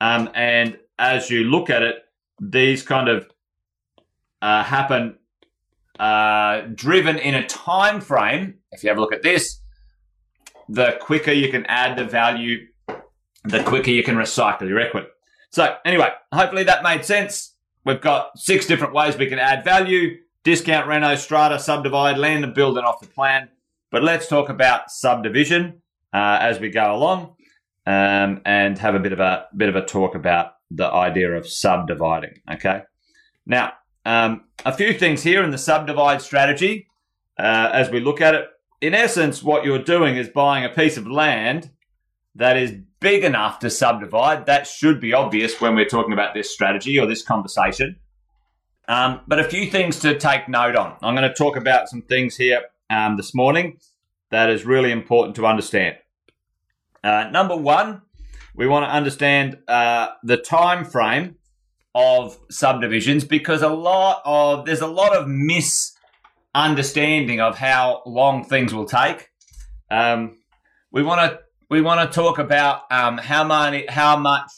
um, 0.00 0.30
and 0.34 0.78
as 0.98 1.30
you 1.30 1.44
look 1.44 1.70
at 1.70 1.82
it, 1.82 1.96
these 2.40 2.82
kind 2.82 3.08
of 3.08 3.26
uh, 4.40 4.62
happen 4.64 5.16
uh, 5.98 6.62
driven 6.74 7.18
in 7.18 7.34
a 7.34 7.46
time 7.46 8.00
frame. 8.00 8.54
If 8.72 8.82
you 8.82 8.88
have 8.88 8.98
a 8.98 9.00
look 9.00 9.12
at 9.12 9.22
this, 9.22 9.60
the 10.68 10.96
quicker 11.00 11.32
you 11.32 11.50
can 11.50 11.66
add 11.66 11.96
the 11.96 12.04
value, 12.04 12.66
the 13.44 13.62
quicker 13.62 13.90
you 13.90 14.02
can 14.02 14.16
recycle 14.16 14.68
your 14.68 14.80
equity. 14.80 15.08
So 15.50 15.76
anyway, 15.84 16.08
hopefully 16.32 16.64
that 16.64 16.82
made 16.82 17.04
sense. 17.04 17.54
We've 17.84 18.00
got 18.00 18.38
six 18.38 18.66
different 18.66 18.94
ways 18.94 19.16
we 19.16 19.26
can 19.26 19.38
add 19.38 19.64
value, 19.64 20.18
discount, 20.44 20.86
reno, 20.86 21.14
strata, 21.16 21.58
subdivide, 21.58 22.16
land 22.16 22.44
and 22.44 22.54
build 22.54 22.78
and 22.78 22.86
off 22.86 23.00
the 23.00 23.08
plan. 23.08 23.48
But 23.90 24.02
let's 24.02 24.28
talk 24.28 24.48
about 24.48 24.90
subdivision 24.90 25.82
uh, 26.12 26.38
as 26.40 26.58
we 26.58 26.70
go 26.70 26.94
along 26.94 27.34
um, 27.86 28.40
and 28.46 28.78
have 28.78 28.94
a 28.94 29.00
bit 29.00 29.12
of 29.12 29.20
a 29.20 29.46
bit 29.56 29.68
of 29.68 29.76
a 29.76 29.84
talk 29.84 30.14
about 30.14 30.52
the 30.70 30.86
idea 30.86 31.32
of 31.32 31.46
subdividing. 31.46 32.34
Okay. 32.50 32.82
Now, 33.44 33.72
um, 34.04 34.44
a 34.64 34.72
few 34.72 34.92
things 34.92 35.22
here 35.22 35.42
in 35.42 35.50
the 35.50 35.58
subdivide 35.58 36.22
strategy 36.22 36.88
uh, 37.38 37.70
as 37.72 37.90
we 37.90 38.00
look 38.00 38.20
at 38.20 38.34
it. 38.34 38.46
In 38.80 38.94
essence, 38.94 39.42
what 39.42 39.64
you're 39.64 39.78
doing 39.78 40.16
is 40.16 40.28
buying 40.28 40.64
a 40.64 40.68
piece 40.68 40.96
of 40.96 41.06
land 41.06 41.70
that 42.34 42.56
is 42.56 42.74
big 43.00 43.24
enough 43.24 43.58
to 43.60 43.70
subdivide. 43.70 44.46
That 44.46 44.66
should 44.66 45.00
be 45.00 45.12
obvious 45.12 45.60
when 45.60 45.74
we're 45.74 45.88
talking 45.88 46.12
about 46.12 46.34
this 46.34 46.52
strategy 46.52 46.98
or 46.98 47.06
this 47.06 47.22
conversation. 47.22 47.96
Um, 48.88 49.20
but 49.28 49.38
a 49.38 49.44
few 49.44 49.70
things 49.70 50.00
to 50.00 50.18
take 50.18 50.48
note 50.48 50.76
on. 50.76 50.96
I'm 51.02 51.14
going 51.14 51.28
to 51.28 51.34
talk 51.34 51.56
about 51.56 51.88
some 51.88 52.02
things 52.02 52.36
here 52.36 52.62
um, 52.90 53.16
this 53.16 53.34
morning 53.34 53.78
that 54.30 54.50
is 54.50 54.64
really 54.64 54.90
important 54.90 55.36
to 55.36 55.46
understand. 55.46 55.96
Uh, 57.04 57.28
number 57.30 57.56
one, 57.56 58.02
we 58.54 58.66
want 58.66 58.84
to 58.84 58.90
understand 58.90 59.58
uh, 59.68 60.08
the 60.22 60.36
time 60.36 60.84
frame 60.84 61.36
of 61.94 62.38
subdivisions 62.50 63.24
because 63.24 63.62
a 63.62 63.68
lot 63.68 64.22
of 64.24 64.64
there's 64.64 64.80
a 64.80 64.86
lot 64.86 65.14
of 65.14 65.28
misunderstanding 65.28 67.40
of 67.40 67.58
how 67.58 68.02
long 68.06 68.44
things 68.44 68.74
will 68.74 68.86
take. 68.86 69.28
Um, 69.90 70.38
we 70.90 71.02
want 71.02 71.30
to 71.30 71.40
we 71.68 71.80
want 71.80 72.10
to 72.10 72.14
talk 72.14 72.38
about 72.38 72.82
um, 72.90 73.18
how 73.18 73.44
money 73.44 73.84
how 73.88 74.16
much 74.16 74.50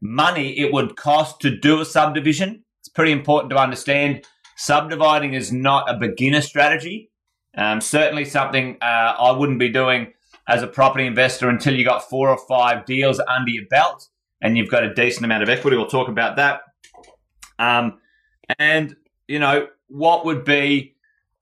money 0.00 0.58
it 0.58 0.72
would 0.72 0.96
cost 0.96 1.40
to 1.40 1.56
do 1.56 1.80
a 1.80 1.84
subdivision. 1.84 2.64
It's 2.80 2.88
pretty 2.88 3.12
important 3.12 3.50
to 3.50 3.58
understand. 3.58 4.24
Subdividing 4.56 5.34
is 5.34 5.52
not 5.52 5.90
a 5.90 5.96
beginner 5.96 6.40
strategy. 6.40 7.10
Um, 7.56 7.80
certainly 7.80 8.24
something 8.24 8.76
uh, 8.80 9.14
I 9.18 9.32
wouldn't 9.32 9.58
be 9.58 9.68
doing 9.68 10.12
as 10.48 10.62
a 10.62 10.66
property 10.66 11.06
investor 11.06 11.48
until 11.48 11.74
you 11.74 11.84
got 11.84 12.08
four 12.08 12.30
or 12.30 12.38
five 12.48 12.86
deals 12.86 13.20
under 13.28 13.50
your 13.50 13.66
belt 13.68 14.08
and 14.40 14.56
you've 14.56 14.70
got 14.70 14.84
a 14.84 14.94
decent 14.94 15.24
amount 15.24 15.42
of 15.42 15.48
equity. 15.48 15.76
We'll 15.76 15.86
talk 15.86 16.08
about 16.08 16.36
that. 16.36 16.60
Um, 17.58 17.98
and, 18.58 18.96
you 19.26 19.38
know, 19.38 19.68
what 19.88 20.24
would 20.24 20.44
be 20.44 20.94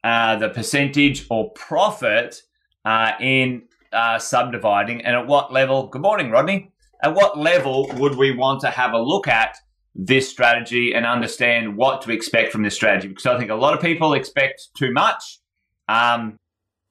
uh, 0.02 0.36
the 0.36 0.48
percentage 0.48 1.26
or 1.30 1.50
profit 1.52 2.42
uh, 2.84 3.12
in 3.20 3.62
uh, 3.92 4.18
subdividing 4.18 5.04
and 5.04 5.16
at 5.16 5.26
what 5.26 5.52
level? 5.52 5.88
Good 5.88 6.02
morning, 6.02 6.30
Rodney. 6.30 6.72
At 7.02 7.14
what 7.14 7.38
level 7.38 7.90
would 7.96 8.16
we 8.16 8.32
want 8.32 8.60
to 8.62 8.70
have 8.70 8.92
a 8.92 8.98
look 8.98 9.28
at 9.28 9.56
this 9.94 10.28
strategy 10.28 10.94
and 10.94 11.04
understand 11.06 11.76
what 11.76 12.02
to 12.02 12.12
expect 12.12 12.52
from 12.52 12.62
this 12.62 12.74
strategy? 12.74 13.08
Because 13.08 13.26
I 13.26 13.38
think 13.38 13.50
a 13.50 13.54
lot 13.54 13.74
of 13.74 13.80
people 13.80 14.14
expect 14.14 14.68
too 14.76 14.92
much. 14.92 15.40
Um, 15.88 16.38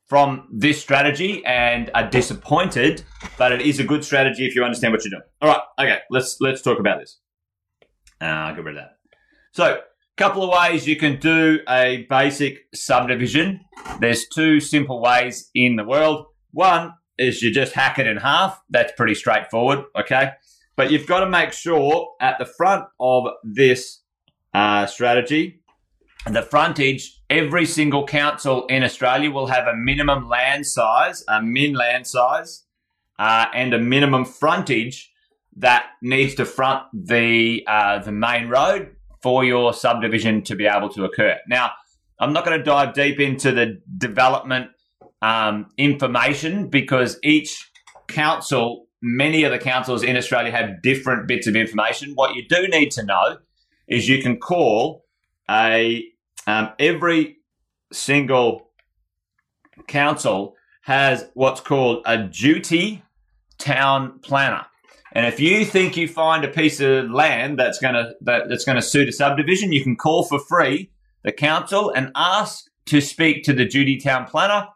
from 0.05 0.47
this 0.51 0.79
strategy 0.79 1.43
and 1.45 1.89
are 1.95 2.09
disappointed, 2.09 3.03
but 3.37 3.51
it 3.51 3.61
is 3.61 3.79
a 3.79 3.83
good 3.83 4.03
strategy 4.03 4.45
if 4.45 4.55
you 4.55 4.63
understand 4.63 4.93
what 4.93 5.03
you're 5.03 5.11
doing. 5.11 5.23
All 5.41 5.49
right, 5.49 5.61
okay, 5.79 5.99
let's 6.09 6.37
let's 6.39 6.61
talk 6.61 6.79
about 6.79 6.99
this. 6.99 7.19
Uh, 8.21 8.51
get 8.53 8.63
rid 8.63 8.77
of 8.77 8.83
that. 8.83 8.97
So, 9.51 9.65
a 9.75 10.17
couple 10.17 10.43
of 10.43 10.49
ways 10.49 10.87
you 10.87 10.95
can 10.95 11.19
do 11.19 11.59
a 11.67 12.05
basic 12.09 12.59
subdivision. 12.73 13.61
There's 13.99 14.27
two 14.27 14.59
simple 14.59 15.01
ways 15.01 15.49
in 15.53 15.75
the 15.75 15.83
world. 15.83 16.27
One 16.51 16.93
is 17.17 17.41
you 17.41 17.51
just 17.51 17.73
hack 17.73 17.99
it 17.99 18.07
in 18.07 18.17
half. 18.17 18.61
That's 18.69 18.93
pretty 18.95 19.15
straightforward, 19.15 19.85
okay? 19.99 20.31
But 20.75 20.91
you've 20.91 21.07
got 21.07 21.21
to 21.21 21.29
make 21.29 21.53
sure 21.53 22.15
at 22.21 22.37
the 22.39 22.45
front 22.45 22.85
of 22.99 23.27
this 23.43 24.01
uh, 24.53 24.85
strategy 24.85 25.61
the 26.27 26.41
frontage, 26.41 27.21
every 27.29 27.65
single 27.65 28.05
council 28.05 28.65
in 28.65 28.83
Australia 28.83 29.29
will 29.29 29.47
have 29.47 29.67
a 29.67 29.75
minimum 29.75 30.27
land 30.27 30.65
size, 30.65 31.23
a 31.27 31.41
min 31.41 31.73
land 31.73 32.07
size, 32.07 32.63
uh, 33.19 33.45
and 33.53 33.73
a 33.73 33.79
minimum 33.79 34.25
frontage 34.25 35.11
that 35.57 35.85
needs 36.01 36.35
to 36.35 36.45
front 36.45 36.83
the 36.93 37.63
uh, 37.67 37.99
the 37.99 38.11
main 38.11 38.49
road 38.49 38.95
for 39.21 39.43
your 39.43 39.73
subdivision 39.73 40.43
to 40.43 40.55
be 40.55 40.65
able 40.65 40.89
to 40.89 41.03
occur. 41.03 41.35
Now, 41.47 41.71
I'm 42.19 42.33
not 42.33 42.45
going 42.45 42.57
to 42.57 42.63
dive 42.63 42.93
deep 42.93 43.19
into 43.19 43.51
the 43.51 43.81
development 43.97 44.69
um, 45.21 45.67
information 45.77 46.69
because 46.69 47.17
each 47.23 47.69
council, 48.07 48.85
many 49.01 49.43
of 49.43 49.51
the 49.51 49.57
councils 49.57 50.03
in 50.03 50.15
Australia 50.15 50.51
have 50.51 50.81
different 50.81 51.27
bits 51.27 51.47
of 51.47 51.55
information. 51.55 52.11
What 52.13 52.35
you 52.35 52.47
do 52.47 52.67
need 52.67 52.91
to 52.91 53.03
know 53.03 53.37
is 53.87 54.07
you 54.07 54.21
can 54.21 54.37
call 54.37 55.05
a 55.49 56.03
um, 56.47 56.69
every 56.79 57.37
single 57.91 58.69
council 59.87 60.55
has 60.83 61.27
what's 61.33 61.61
called 61.61 62.03
a 62.05 62.17
duty 62.17 63.03
town 63.57 64.19
planner. 64.19 64.65
And 65.15 65.25
if 65.25 65.39
you 65.39 65.63
think 65.63 65.95
you 65.95 66.09
find 66.09 66.43
a 66.43 66.49
piece 66.49 66.81
of 66.81 67.09
land 67.09 67.57
that's 67.57 67.79
gonna 67.79 68.11
that, 68.21 68.49
that's 68.49 68.65
gonna 68.65 68.81
suit 68.81 69.07
a 69.07 69.13
subdivision, 69.13 69.71
you 69.71 69.81
can 69.81 69.95
call 69.95 70.23
for 70.23 70.39
free 70.39 70.91
the 71.23 71.31
council 71.31 71.89
and 71.89 72.11
ask 72.15 72.65
to 72.87 72.99
speak 72.99 73.43
to 73.45 73.53
the 73.53 73.65
duty 73.65 73.97
town 73.97 74.25
planner 74.25 74.67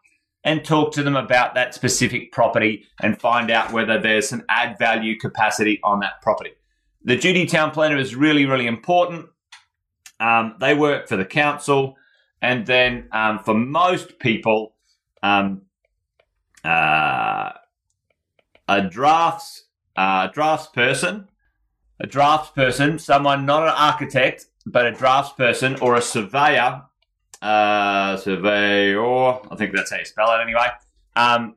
and 0.46 0.64
talk 0.64 0.94
to 0.94 1.04
them 1.04 1.18
about 1.18 1.56
that 1.56 1.76
specific 1.76 2.32
property 2.32 2.86
and 3.02 3.20
find 3.20 3.52
out 3.52 3.74
whether 3.74 4.00
there's 4.00 4.32
an 4.32 4.44
add 4.48 4.78
value 4.80 5.20
capacity 5.20 5.78
on 5.84 6.00
that 6.00 6.22
property. 6.22 6.52
The 7.04 7.18
duty 7.18 7.46
town 7.46 7.72
planner 7.72 7.98
is 7.98 8.16
really, 8.16 8.46
really 8.46 8.66
important. 8.66 9.28
Um, 10.22 10.56
they 10.62 10.74
work 10.74 11.10
for 11.10 11.18
the 11.18 11.26
council, 11.26 11.96
and 12.42 12.66
then 12.66 13.10
um, 13.12 13.40
for 13.40 13.54
most 13.54 14.20
people, 14.20 14.76
um, 15.22 15.64
uh, 16.64 17.52
a 18.70 18.82
drafts 18.90 19.66
uh, 20.00 20.28
drafts 20.28 20.68
person, 20.68 21.28
a 22.00 22.08
drafts 22.08 22.52
person, 22.52 22.98
someone 22.98 23.46
not 23.46 23.64
an 23.64 23.74
architect 23.76 24.46
but 24.66 24.86
a 24.86 24.92
drafts 24.92 25.34
person 25.34 25.76
or 25.82 25.96
a 25.96 26.02
surveyor, 26.02 26.84
uh, 27.42 28.16
surveyor, 28.16 29.52
I 29.52 29.56
think 29.58 29.76
that's 29.76 29.92
how 29.92 29.98
you 29.98 30.06
spell 30.06 30.32
it 30.32 30.42
anyway, 30.42 30.68
um, 31.16 31.56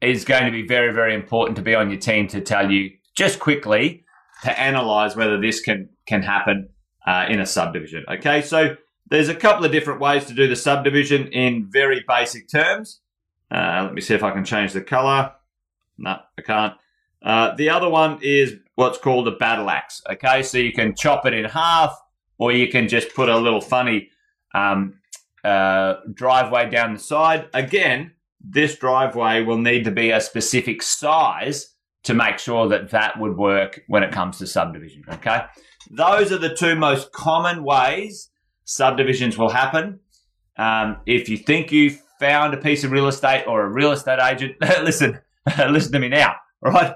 is 0.00 0.24
going 0.24 0.46
to 0.46 0.50
be 0.50 0.66
very 0.66 0.92
very 0.92 1.14
important 1.14 1.56
to 1.56 1.62
be 1.62 1.74
on 1.74 1.90
your 1.90 2.00
team 2.00 2.28
to 2.28 2.40
tell 2.40 2.70
you 2.70 2.92
just 3.14 3.38
quickly 3.40 4.04
to 4.42 4.58
analyze 4.58 5.14
whether 5.14 5.38
this 5.38 5.60
can 5.60 5.90
can 6.06 6.22
happen 6.22 6.70
uh, 7.06 7.26
in 7.28 7.40
a 7.40 7.46
subdivision. 7.46 8.04
Okay, 8.08 8.40
so 8.40 8.76
there's 9.10 9.28
a 9.28 9.34
couple 9.34 9.66
of 9.66 9.72
different 9.72 10.00
ways 10.00 10.24
to 10.26 10.34
do 10.34 10.48
the 10.48 10.56
subdivision 10.56 11.28
in 11.28 11.66
very 11.70 12.02
basic 12.08 12.48
terms. 12.48 13.00
Uh, 13.50 13.82
let 13.84 13.92
me 13.92 14.00
see 14.00 14.14
if 14.14 14.22
I 14.22 14.30
can 14.30 14.46
change 14.46 14.72
the 14.72 14.80
color. 14.80 15.32
No, 15.98 16.18
I 16.38 16.42
can't. 16.42 16.74
Uh, 17.22 17.54
the 17.54 17.70
other 17.70 17.88
one 17.88 18.18
is 18.22 18.54
what's 18.74 18.98
called 18.98 19.26
a 19.26 19.32
battle 19.32 19.70
axe. 19.70 20.02
Okay, 20.10 20.42
so 20.42 20.58
you 20.58 20.72
can 20.72 20.94
chop 20.94 21.26
it 21.26 21.34
in 21.34 21.44
half, 21.44 22.00
or 22.38 22.52
you 22.52 22.68
can 22.68 22.88
just 22.88 23.14
put 23.14 23.28
a 23.28 23.36
little 23.36 23.60
funny 23.60 24.10
um, 24.54 24.94
uh, 25.44 25.96
driveway 26.12 26.70
down 26.70 26.94
the 26.94 27.00
side. 27.00 27.48
Again, 27.54 28.12
this 28.40 28.76
driveway 28.76 29.42
will 29.42 29.58
need 29.58 29.84
to 29.84 29.90
be 29.90 30.10
a 30.10 30.20
specific 30.20 30.82
size 30.82 31.74
to 32.04 32.14
make 32.14 32.38
sure 32.38 32.68
that 32.68 32.90
that 32.90 33.18
would 33.18 33.36
work 33.36 33.80
when 33.88 34.02
it 34.02 34.12
comes 34.12 34.38
to 34.38 34.46
subdivision. 34.46 35.02
Okay. 35.08 35.40
Those 35.90 36.32
are 36.32 36.38
the 36.38 36.54
two 36.54 36.76
most 36.76 37.12
common 37.12 37.64
ways 37.64 38.30
subdivisions 38.64 39.38
will 39.38 39.48
happen. 39.48 40.00
Um, 40.56 40.98
if 41.06 41.28
you 41.28 41.36
think 41.36 41.72
you 41.72 41.96
found 42.20 42.54
a 42.54 42.58
piece 42.58 42.84
of 42.84 42.90
real 42.90 43.08
estate 43.08 43.44
or 43.46 43.62
a 43.62 43.68
real 43.68 43.92
estate 43.92 44.20
agent, 44.20 44.56
listen, 44.82 45.18
listen 45.68 45.92
to 45.92 45.98
me 45.98 46.08
now, 46.08 46.36
right? 46.60 46.94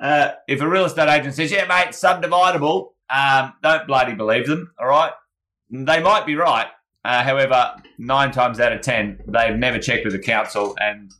Uh, 0.00 0.32
if 0.46 0.60
a 0.60 0.68
real 0.68 0.84
estate 0.84 1.08
agent 1.08 1.34
says, 1.34 1.50
yeah, 1.50 1.66
mate, 1.66 1.88
subdividable, 1.88 2.92
um, 3.10 3.54
don't 3.62 3.86
bloody 3.86 4.14
believe 4.14 4.46
them, 4.46 4.72
all 4.78 4.86
right? 4.86 5.12
They 5.70 6.00
might 6.00 6.24
be 6.26 6.36
right. 6.36 6.68
Uh, 7.04 7.22
however, 7.22 7.76
nine 7.98 8.32
times 8.32 8.60
out 8.60 8.72
of 8.72 8.80
ten, 8.80 9.20
they've 9.26 9.56
never 9.56 9.78
checked 9.78 10.04
with 10.04 10.12
the 10.12 10.18
council 10.18 10.76
and 10.80 11.12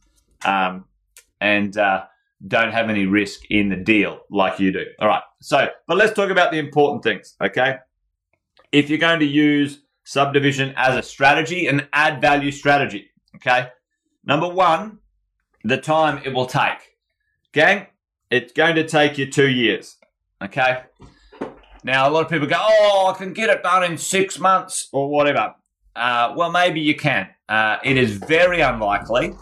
um, 0.44 0.84
and 1.40 1.76
uh, 1.76 2.04
don't 2.46 2.72
have 2.72 2.88
any 2.88 3.06
risk 3.06 3.40
in 3.50 3.68
the 3.68 3.76
deal 3.76 4.20
like 4.30 4.60
you 4.60 4.72
do. 4.72 4.84
All 5.00 5.08
right. 5.08 5.22
So, 5.40 5.68
but 5.86 5.96
let's 5.96 6.12
talk 6.12 6.30
about 6.30 6.52
the 6.52 6.58
important 6.58 7.02
things, 7.02 7.34
okay? 7.42 7.76
If 8.70 8.90
you're 8.90 8.98
going 8.98 9.20
to 9.20 9.26
use 9.26 9.80
subdivision 10.04 10.72
as 10.76 10.96
a 10.96 11.02
strategy, 11.02 11.66
an 11.66 11.88
add 11.92 12.20
value 12.20 12.50
strategy, 12.50 13.10
okay? 13.36 13.68
Number 14.24 14.48
one, 14.48 14.98
the 15.64 15.78
time 15.78 16.22
it 16.24 16.32
will 16.32 16.46
take. 16.46 16.96
Gang, 17.52 17.86
it's 18.30 18.52
going 18.52 18.76
to 18.76 18.86
take 18.86 19.18
you 19.18 19.30
two 19.30 19.48
years, 19.48 19.96
okay? 20.42 20.82
Now, 21.84 22.08
a 22.08 22.10
lot 22.10 22.24
of 22.24 22.30
people 22.30 22.46
go, 22.46 22.56
oh, 22.58 23.12
I 23.14 23.16
can 23.16 23.32
get 23.32 23.50
it 23.50 23.62
done 23.62 23.84
in 23.84 23.98
six 23.98 24.38
months 24.38 24.88
or 24.92 25.08
whatever. 25.08 25.54
Uh, 25.94 26.34
well, 26.36 26.50
maybe 26.50 26.80
you 26.80 26.94
can. 26.94 27.28
Uh, 27.48 27.78
it 27.82 27.96
is 27.96 28.16
very 28.16 28.60
unlikely 28.60 29.34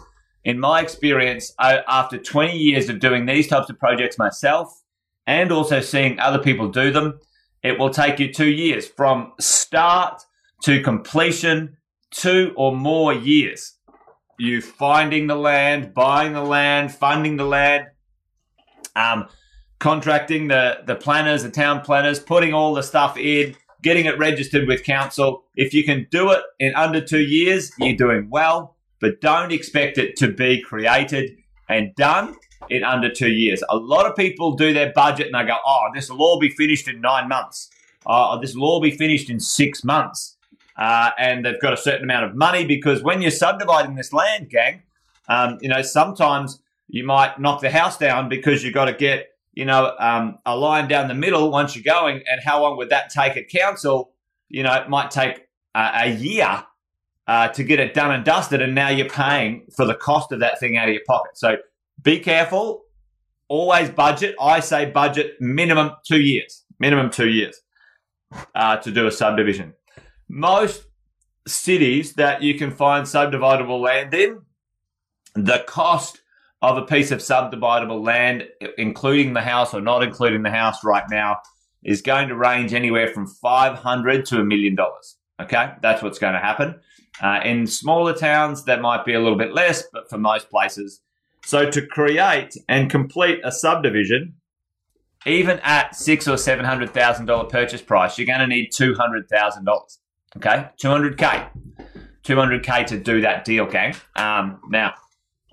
in 0.47 0.61
my 0.61 0.81
experience, 0.81 1.53
I, 1.59 1.83
after 1.89 2.19
20 2.19 2.57
years 2.57 2.89
of 2.89 3.01
doing 3.01 3.27
these 3.27 3.49
types 3.49 3.69
of 3.69 3.81
projects 3.81 4.17
myself 4.17 4.81
and 5.27 5.51
also 5.51 5.81
seeing 5.81 6.21
other 6.21 6.39
people 6.39 6.69
do 6.69 6.93
them, 6.93 7.19
it 7.65 7.81
will 7.81 7.91
take 7.91 8.21
you 8.21 8.33
two 8.33 8.49
years 8.49 8.87
from 8.87 9.33
start 9.41 10.23
to 10.63 10.81
completion, 10.81 11.79
two 12.13 12.55
or 12.57 12.77
more 12.77 13.13
years. 13.13 13.73
You 14.39 14.63
finding 14.63 15.27
the 15.27 15.35
land, 15.35 15.93
buying 15.93 16.33
the 16.33 16.45
land, 16.45 16.95
funding 16.95 17.39
the 17.39 17.45
land, 17.45 17.87
um, 18.95 19.29
contracting 19.79 20.49
the, 20.49 20.79
the 20.87 20.95
planners, 20.95 21.43
the 21.43 21.51
town 21.51 21.81
planners, 21.81 22.19
putting 22.19 22.55
all 22.55 22.75
the 22.75 22.83
stuff 22.83 23.17
in, 23.17 23.57
getting 23.83 24.07
it 24.07 24.19
registered 24.19 24.67
with 24.67 24.85
council. 24.85 25.45
If 25.55 25.75
you 25.75 25.85
can 25.85 26.07
do 26.11 26.31
it 26.33 26.43
in 26.59 26.75
under 26.75 27.01
two 27.01 27.21
years, 27.21 27.73
you're 27.79 27.97
doing 27.97 28.29
well, 28.31 28.77
but 29.01 29.21
don't 29.21 29.53
expect 29.53 29.99
it 29.99 30.17
to 30.17 30.33
be 30.33 30.63
created 30.63 31.37
and 31.69 31.95
done 31.97 32.37
in 32.71 32.85
under 32.85 33.11
two 33.11 33.31
years. 33.31 33.63
A 33.69 33.77
lot 33.77 34.07
of 34.07 34.17
people 34.17 34.55
do 34.55 34.73
their 34.73 34.93
budget 34.93 35.27
and 35.27 35.35
they 35.35 35.47
go, 35.47 35.57
oh, 35.65 35.89
this 35.95 36.11
will 36.11 36.23
all 36.23 36.39
be 36.39 36.49
finished 36.49 36.89
in 36.89 37.01
nine 37.01 37.29
months. 37.29 37.71
Oh, 38.07 38.41
this 38.41 38.55
will 38.55 38.65
all 38.65 38.81
be 38.81 38.91
finished 38.93 39.29
in 39.29 39.41
six 39.41 39.85
months. 39.85 40.37
Uh, 40.77 41.11
and 41.19 41.45
they've 41.45 41.61
got 41.61 41.73
a 41.73 41.77
certain 41.77 42.05
amount 42.05 42.25
of 42.25 42.35
money 42.35 42.65
because 42.65 43.03
when 43.03 43.23
you're 43.23 43.31
subdividing 43.31 43.95
this 43.95 44.13
land, 44.13 44.51
gang, 44.51 44.83
um, 45.29 45.59
you 45.61 45.69
know, 45.69 45.83
sometimes 45.83 46.61
you 46.89 47.05
might 47.05 47.41
knock 47.41 47.61
the 47.61 47.71
house 47.71 47.99
down 47.99 48.29
because 48.29 48.63
you've 48.63 48.75
got 48.75 48.87
to 48.87 48.93
get, 48.93 49.29
you 49.53 49.65
know, 49.65 49.95
um, 49.99 50.39
a 50.47 50.57
line 50.57 50.89
down 50.89 51.09
the 51.09 51.15
middle 51.15 51.51
once 51.51 51.75
you're 51.75 51.83
going. 51.83 52.23
And 52.31 52.41
how 52.45 52.63
long 52.63 52.77
would 52.77 52.91
that 52.91 53.11
take 53.11 53.37
at 53.37 53.49
council? 53.49 54.13
You 54.49 54.63
know, 54.63 54.75
it 54.75 54.89
might 54.89 55.11
take 55.11 55.47
a, 55.75 55.91
a 56.05 56.11
year 56.13 56.65
uh, 57.27 57.49
to 57.49 57.65
get 57.65 57.81
it 57.81 57.95
done 57.95 58.13
and 58.13 58.25
dusted. 58.25 58.63
And 58.63 58.75
now 58.75 58.89
you're 58.89 59.09
paying 59.09 59.67
for 59.75 59.85
the 59.85 59.95
cost 59.95 60.33
of 60.33 60.41
that 60.41 60.61
thing 60.61 60.77
out 60.77 60.89
of 60.89 60.95
your 60.95 61.05
pocket. 61.07 61.37
So 61.37 61.57
be 62.03 62.21
careful. 62.21 62.85
Always 63.49 63.91
budget. 63.91 64.37
I 64.41 64.61
say 64.61 64.91
budget 64.91 65.41
minimum 65.41 65.93
two 66.07 66.21
years, 66.21 66.65
minimum 66.79 67.11
two 67.11 67.29
years 67.29 67.61
uh, 68.55 68.77
to 68.79 68.91
do 68.91 69.07
a 69.07 69.13
subdivision. 69.13 69.75
Most 70.29 70.85
cities 71.47 72.15
that 72.15 72.43
you 72.43 72.55
can 72.55 72.71
find 72.71 73.07
subdividable 73.07 73.81
land 73.81 74.13
in, 74.15 74.43
the 75.35 75.65
cost 75.67 76.21
of 76.67 76.79
a 76.79 76.87
piece 76.87 77.13
of 77.13 77.21
subdividable 77.21 78.05
land, 78.05 78.49
including 78.77 79.35
the 79.35 79.41
house 79.41 79.73
or 79.73 79.81
not 79.81 80.03
including 80.03 80.43
the 80.43 80.51
house 80.51 80.83
right 80.83 81.05
now, 81.11 81.39
is 81.85 82.03
going 82.03 82.29
to 82.29 82.35
range 82.35 82.75
anywhere 82.75 83.09
from 83.09 83.27
500 83.27 84.27
to 84.27 84.41
a 84.41 84.45
million 84.45 84.75
dollars. 84.75 85.17
Okay, 85.41 85.73
that's 85.81 86.03
what's 86.03 86.19
going 86.19 86.33
to 86.33 86.41
happen. 86.41 86.81
Uh, 87.23 87.41
in 87.45 87.67
smaller 87.67 88.13
towns, 88.13 88.65
that 88.65 88.81
might 88.81 89.05
be 89.05 89.15
a 89.15 89.21
little 89.21 89.39
bit 89.39 89.55
less, 89.55 89.85
but 89.93 90.11
for 90.11 90.19
most 90.19 90.51
places. 90.51 91.01
So 91.45 91.71
to 91.71 91.87
create 91.87 92.57
and 92.69 92.91
complete 92.91 93.41
a 93.45 93.53
subdivision, 93.53 94.35
even 95.25 95.61
at 95.61 95.95
six 95.95 96.27
or 96.27 96.37
seven 96.37 96.65
hundred 96.65 96.93
thousand 96.93 97.27
dollar 97.27 97.45
purchase 97.45 97.83
price, 97.83 98.19
you're 98.19 98.27
going 98.27 98.41
to 98.41 98.47
need 98.47 98.71
two 98.75 98.95
hundred 98.95 99.29
thousand 99.29 99.65
dollars. 99.65 100.01
Okay, 100.37 100.69
two 100.79 100.89
hundred 100.89 101.17
k, 101.17 101.47
two 102.25 102.37
hundred 102.37 102.65
k 102.65 102.85
to 102.85 102.99
do 102.99 103.21
that 103.21 103.45
deal, 103.45 103.67
gang. 103.67 103.95
Um, 104.17 104.61
now 104.69 104.95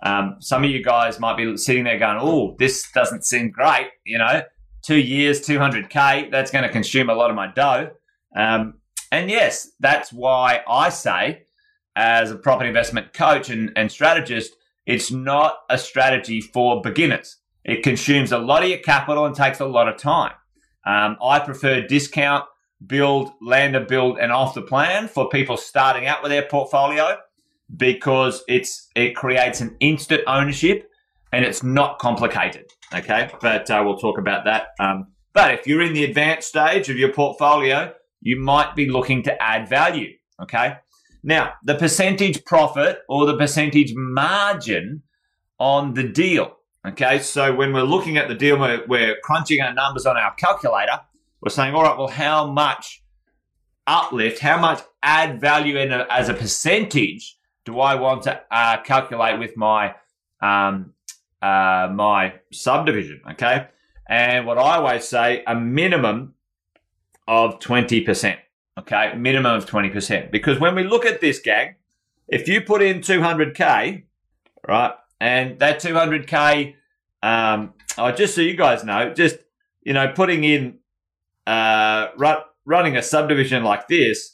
um, 0.03 0.35
some 0.39 0.63
of 0.63 0.69
you 0.69 0.83
guys 0.83 1.19
might 1.19 1.37
be 1.37 1.57
sitting 1.57 1.85
there 1.85 1.97
going, 1.97 2.17
"Oh, 2.19 2.55
this 2.59 2.91
doesn't 2.91 3.25
seem 3.25 3.49
great." 3.49 3.87
You 4.05 4.19
know, 4.19 4.43
two 4.83 4.99
years, 4.99 5.41
two 5.41 5.57
hundred 5.57 5.89
k. 5.89 6.27
That's 6.29 6.51
going 6.51 6.63
to 6.63 6.69
consume 6.69 7.09
a 7.09 7.15
lot 7.15 7.29
of 7.29 7.35
my 7.35 7.47
dough. 7.47 7.91
Um, 8.35 8.75
and 9.11 9.29
yes, 9.29 9.71
that's 9.79 10.11
why 10.11 10.61
I 10.67 10.89
say, 10.89 11.43
as 11.95 12.31
a 12.31 12.35
property 12.35 12.67
investment 12.67 13.13
coach 13.13 13.49
and, 13.49 13.71
and 13.75 13.91
strategist, 13.91 14.55
it's 14.85 15.11
not 15.11 15.59
a 15.69 15.77
strategy 15.77 16.41
for 16.41 16.81
beginners. 16.81 17.37
It 17.63 17.83
consumes 17.83 18.31
a 18.31 18.39
lot 18.39 18.63
of 18.63 18.69
your 18.69 18.79
capital 18.79 19.25
and 19.25 19.35
takes 19.35 19.61
a 19.61 19.65
lot 19.65 19.87
of 19.87 19.97
time. 19.97 20.33
Um, 20.85 21.15
I 21.23 21.39
prefer 21.39 21.87
discount, 21.87 22.43
build, 22.85 23.31
land 23.41 23.75
a 23.77 23.79
build, 23.79 24.17
and 24.17 24.33
off 24.33 24.53
the 24.53 24.61
plan 24.61 25.07
for 25.07 25.29
people 25.29 25.55
starting 25.55 26.07
out 26.07 26.21
with 26.21 26.31
their 26.31 26.43
portfolio 26.43 27.17
because 27.75 28.43
it's 28.47 28.89
it 28.95 29.15
creates 29.15 29.61
an 29.61 29.75
instant 29.79 30.21
ownership 30.27 30.89
and 31.31 31.43
it's 31.43 31.63
not 31.63 31.99
complicated. 31.99 32.65
Okay, 32.93 33.29
but 33.41 33.69
uh, 33.69 33.81
we'll 33.85 33.97
talk 33.97 34.17
about 34.17 34.45
that. 34.45 34.67
Um, 34.79 35.07
but 35.33 35.53
if 35.55 35.65
you're 35.65 35.81
in 35.81 35.93
the 35.93 36.03
advanced 36.03 36.49
stage 36.49 36.89
of 36.89 36.97
your 36.97 37.11
portfolio, 37.11 37.93
you 38.21 38.39
might 38.39 38.75
be 38.75 38.89
looking 38.89 39.23
to 39.23 39.41
add 39.41 39.67
value. 39.67 40.13
Okay, 40.41 40.75
now 41.23 41.53
the 41.63 41.75
percentage 41.75 42.45
profit 42.45 42.99
or 43.09 43.25
the 43.25 43.37
percentage 43.37 43.93
margin 43.95 45.03
on 45.59 45.93
the 45.93 46.03
deal. 46.03 46.57
Okay, 46.85 47.19
so 47.19 47.55
when 47.55 47.71
we're 47.73 47.83
looking 47.83 48.17
at 48.17 48.27
the 48.27 48.35
deal, 48.35 48.59
we're, 48.59 48.83
we're 48.87 49.15
crunching 49.23 49.61
our 49.61 49.73
numbers 49.73 50.05
on 50.05 50.17
our 50.17 50.33
calculator. 50.35 50.99
We're 51.41 51.49
saying, 51.49 51.73
all 51.73 51.83
right, 51.83 51.97
well, 51.97 52.09
how 52.09 52.51
much 52.51 53.01
uplift, 53.87 54.39
how 54.39 54.59
much 54.59 54.81
add 55.01 55.39
value 55.39 55.77
in 55.77 55.93
a, 55.93 56.05
as 56.09 56.27
a 56.27 56.33
percentage 56.33 57.37
do 57.65 57.79
I 57.79 57.95
want 57.95 58.23
to 58.23 58.41
uh, 58.51 58.81
calculate 58.81 59.39
with 59.39 59.55
my 59.57 59.95
um, 60.41 60.93
uh, 61.41 61.89
my 61.93 62.33
subdivision? 62.51 63.21
Okay, 63.31 63.67
and 64.09 64.45
what 64.45 64.57
I 64.57 64.77
always 64.77 65.07
say, 65.07 65.43
a 65.47 65.55
minimum 65.55 66.35
of 67.27 67.59
twenty 67.59 68.01
percent. 68.01 68.39
Okay, 68.77 69.13
minimum 69.15 69.55
of 69.55 69.65
twenty 69.65 69.89
percent, 69.89 70.31
because 70.31 70.59
when 70.59 70.75
we 70.75 70.83
look 70.83 71.05
at 71.05 71.21
this 71.21 71.39
gang, 71.39 71.75
if 72.27 72.47
you 72.47 72.61
put 72.61 72.81
in 72.81 73.01
two 73.01 73.21
hundred 73.21 73.55
k, 73.55 74.05
right, 74.67 74.93
and 75.19 75.59
that 75.59 75.79
two 75.79 75.93
hundred 75.93 76.27
k, 76.27 76.75
um, 77.21 77.73
oh, 77.97 78.11
just 78.11 78.35
so 78.35 78.41
you 78.41 78.55
guys 78.55 78.83
know, 78.83 79.13
just 79.13 79.37
you 79.83 79.93
know, 79.93 80.11
putting 80.13 80.43
in 80.43 80.79
uh, 81.45 82.07
running 82.65 82.97
a 82.97 83.03
subdivision 83.03 83.63
like 83.63 83.87
this 83.87 84.31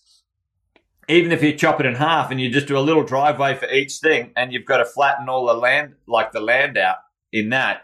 even 1.09 1.31
if 1.31 1.41
you 1.41 1.53
chop 1.53 1.79
it 1.79 1.87
in 1.87 1.95
half 1.95 2.29
and 2.29 2.39
you 2.39 2.49
just 2.51 2.67
do 2.67 2.77
a 2.77 2.79
little 2.79 3.03
driveway 3.03 3.55
for 3.55 3.67
each 3.69 3.97
thing 3.97 4.31
and 4.37 4.53
you've 4.53 4.65
got 4.65 4.77
to 4.77 4.85
flatten 4.85 5.27
all 5.27 5.47
the 5.47 5.53
land, 5.55 5.95
like 6.07 6.31
the 6.31 6.39
land 6.39 6.77
out 6.77 6.97
in 7.31 7.49
that, 7.49 7.81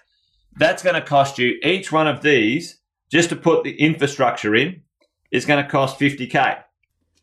that's 0.58 0.84
going 0.84 0.96
to 0.96 1.02
cost 1.02 1.40
you 1.40 1.58
each 1.64 1.92
one 1.92 2.08
of 2.08 2.22
these 2.22 2.80
just 3.12 3.30
to 3.30 3.36
put 3.36 3.64
the 3.64 3.76
infrastructure 3.82 4.56
in 4.56 4.82
is 5.32 5.44
going 5.46 5.62
to 5.62 5.70
cost 5.70 6.00
50k. 6.00 6.62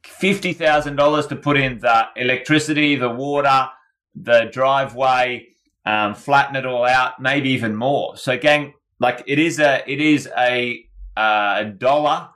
$50,000 0.02 1.28
to 1.28 1.36
put 1.36 1.56
in 1.56 1.78
the 1.78 2.06
electricity, 2.16 2.96
the 2.96 3.08
water, 3.08 3.68
the 4.16 4.50
driveway, 4.52 5.46
um, 5.86 6.14
flatten 6.14 6.56
it 6.56 6.66
all 6.66 6.84
out, 6.84 7.22
maybe 7.22 7.50
even 7.50 7.76
more. 7.76 8.16
So, 8.16 8.36
gang, 8.36 8.74
like 8.98 9.22
it 9.26 9.38
is 9.38 9.60
a 9.60 9.82
it 9.90 10.00
is 10.00 10.28
a 10.36 10.84
uh, 11.16 11.64
dollar 11.64 12.30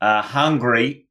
uh, 0.00 0.22
hungry 0.22 1.05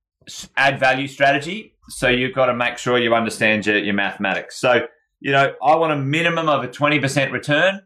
add 0.57 0.79
value 0.79 1.07
strategy. 1.07 1.73
So 1.89 2.07
you've 2.07 2.33
got 2.33 2.47
to 2.47 2.53
make 2.53 2.77
sure 2.77 2.97
you 2.97 3.13
understand 3.13 3.65
your, 3.65 3.77
your 3.77 3.93
mathematics. 3.93 4.57
So, 4.57 4.87
you 5.19 5.31
know, 5.31 5.53
I 5.63 5.75
want 5.75 5.93
a 5.93 5.97
minimum 5.97 6.49
of 6.49 6.63
a 6.63 6.67
20% 6.67 7.31
return 7.31 7.81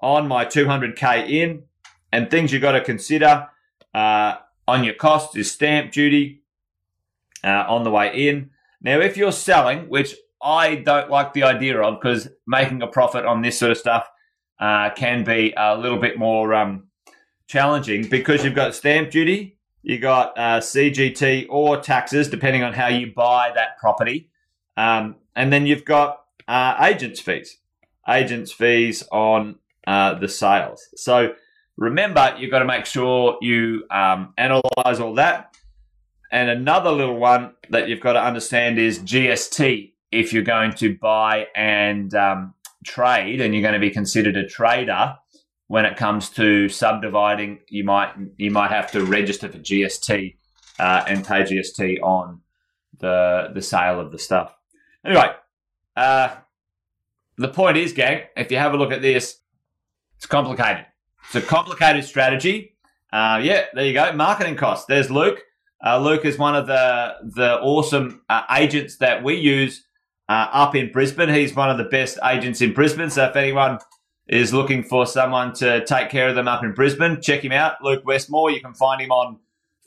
on 0.00 0.28
my 0.28 0.44
200K 0.44 1.28
in. 1.28 1.62
And 2.12 2.30
things 2.30 2.52
you've 2.52 2.62
got 2.62 2.72
to 2.72 2.80
consider 2.80 3.48
uh, 3.94 4.36
on 4.66 4.84
your 4.84 4.94
cost 4.94 5.36
is 5.36 5.50
stamp 5.50 5.92
duty 5.92 6.42
uh, 7.44 7.64
on 7.68 7.84
the 7.84 7.90
way 7.90 8.28
in. 8.28 8.50
Now, 8.80 9.00
if 9.00 9.16
you're 9.16 9.32
selling, 9.32 9.88
which 9.88 10.14
I 10.42 10.76
don't 10.76 11.10
like 11.10 11.32
the 11.32 11.42
idea 11.42 11.80
of 11.80 12.00
because 12.00 12.28
making 12.46 12.82
a 12.82 12.86
profit 12.86 13.24
on 13.24 13.42
this 13.42 13.58
sort 13.58 13.72
of 13.72 13.78
stuff 13.78 14.08
uh, 14.60 14.90
can 14.90 15.24
be 15.24 15.52
a 15.56 15.76
little 15.76 15.98
bit 15.98 16.18
more 16.18 16.54
um, 16.54 16.88
challenging 17.46 18.08
because 18.08 18.44
you've 18.44 18.54
got 18.54 18.74
stamp 18.74 19.10
duty, 19.10 19.57
you 19.82 19.98
got 19.98 20.36
uh, 20.36 20.60
CGT 20.60 21.46
or 21.48 21.80
taxes, 21.80 22.28
depending 22.28 22.62
on 22.62 22.72
how 22.72 22.88
you 22.88 23.12
buy 23.14 23.52
that 23.54 23.78
property. 23.78 24.30
Um, 24.76 25.16
and 25.34 25.52
then 25.52 25.66
you've 25.66 25.84
got 25.84 26.22
uh, 26.46 26.76
agents' 26.80 27.20
fees, 27.20 27.58
agents' 28.08 28.52
fees 28.52 29.02
on 29.10 29.56
uh, 29.86 30.14
the 30.14 30.28
sales. 30.28 30.86
So 30.96 31.34
remember, 31.76 32.36
you've 32.38 32.50
got 32.50 32.60
to 32.60 32.64
make 32.64 32.86
sure 32.86 33.38
you 33.40 33.84
um, 33.90 34.34
analyze 34.36 35.00
all 35.00 35.14
that. 35.14 35.56
And 36.30 36.50
another 36.50 36.90
little 36.90 37.16
one 37.16 37.54
that 37.70 37.88
you've 37.88 38.00
got 38.00 38.12
to 38.12 38.22
understand 38.22 38.78
is 38.78 38.98
GST 38.98 39.92
if 40.12 40.32
you're 40.32 40.42
going 40.42 40.72
to 40.74 40.96
buy 40.96 41.46
and 41.54 42.14
um, 42.14 42.54
trade 42.84 43.40
and 43.40 43.54
you're 43.54 43.62
going 43.62 43.74
to 43.74 43.80
be 43.80 43.90
considered 43.90 44.36
a 44.36 44.46
trader 44.46 45.16
when 45.68 45.84
it 45.84 45.96
comes 45.96 46.30
to 46.30 46.68
subdividing, 46.68 47.60
you 47.68 47.84
might 47.84 48.12
you 48.36 48.50
might 48.50 48.70
have 48.70 48.90
to 48.92 49.04
register 49.04 49.48
for 49.48 49.58
GST 49.58 50.36
uh, 50.78 51.04
and 51.06 51.24
pay 51.24 51.42
GST 51.42 52.02
on 52.02 52.40
the 52.98 53.50
the 53.54 53.62
sale 53.62 54.00
of 54.00 54.10
the 54.10 54.18
stuff. 54.18 54.54
Anyway, 55.04 55.30
uh, 55.96 56.34
the 57.36 57.48
point 57.48 57.76
is, 57.76 57.92
gang, 57.92 58.22
if 58.36 58.50
you 58.50 58.56
have 58.56 58.74
a 58.74 58.76
look 58.76 58.92
at 58.92 59.02
this, 59.02 59.38
it's 60.16 60.26
complicated. 60.26 60.86
It's 61.26 61.36
a 61.36 61.42
complicated 61.42 62.04
strategy. 62.04 62.74
Uh, 63.12 63.40
yeah, 63.42 63.66
there 63.74 63.84
you 63.84 63.92
go. 63.92 64.12
Marketing 64.12 64.56
costs. 64.56 64.86
There's 64.86 65.10
Luke. 65.10 65.40
Uh, 65.84 65.98
Luke 65.98 66.24
is 66.24 66.38
one 66.38 66.56
of 66.56 66.66
the 66.66 67.14
the 67.22 67.60
awesome 67.60 68.22
uh, 68.30 68.42
agents 68.50 68.96
that 68.96 69.22
we 69.22 69.34
use 69.34 69.84
uh, 70.30 70.48
up 70.50 70.74
in 70.74 70.90
Brisbane. 70.92 71.28
He's 71.28 71.54
one 71.54 71.70
of 71.70 71.76
the 71.76 71.84
best 71.84 72.18
agents 72.24 72.62
in 72.62 72.72
Brisbane. 72.72 73.10
So 73.10 73.26
if 73.26 73.36
anyone 73.36 73.78
is 74.28 74.52
looking 74.52 74.82
for 74.82 75.06
someone 75.06 75.54
to 75.54 75.84
take 75.84 76.10
care 76.10 76.28
of 76.28 76.34
them 76.34 76.48
up 76.48 76.62
in 76.62 76.72
Brisbane, 76.72 77.20
check 77.20 77.42
him 77.42 77.52
out, 77.52 77.82
Luke 77.82 78.04
Westmore. 78.04 78.50
You 78.50 78.60
can 78.60 78.74
find 78.74 79.00
him 79.00 79.10
on 79.10 79.38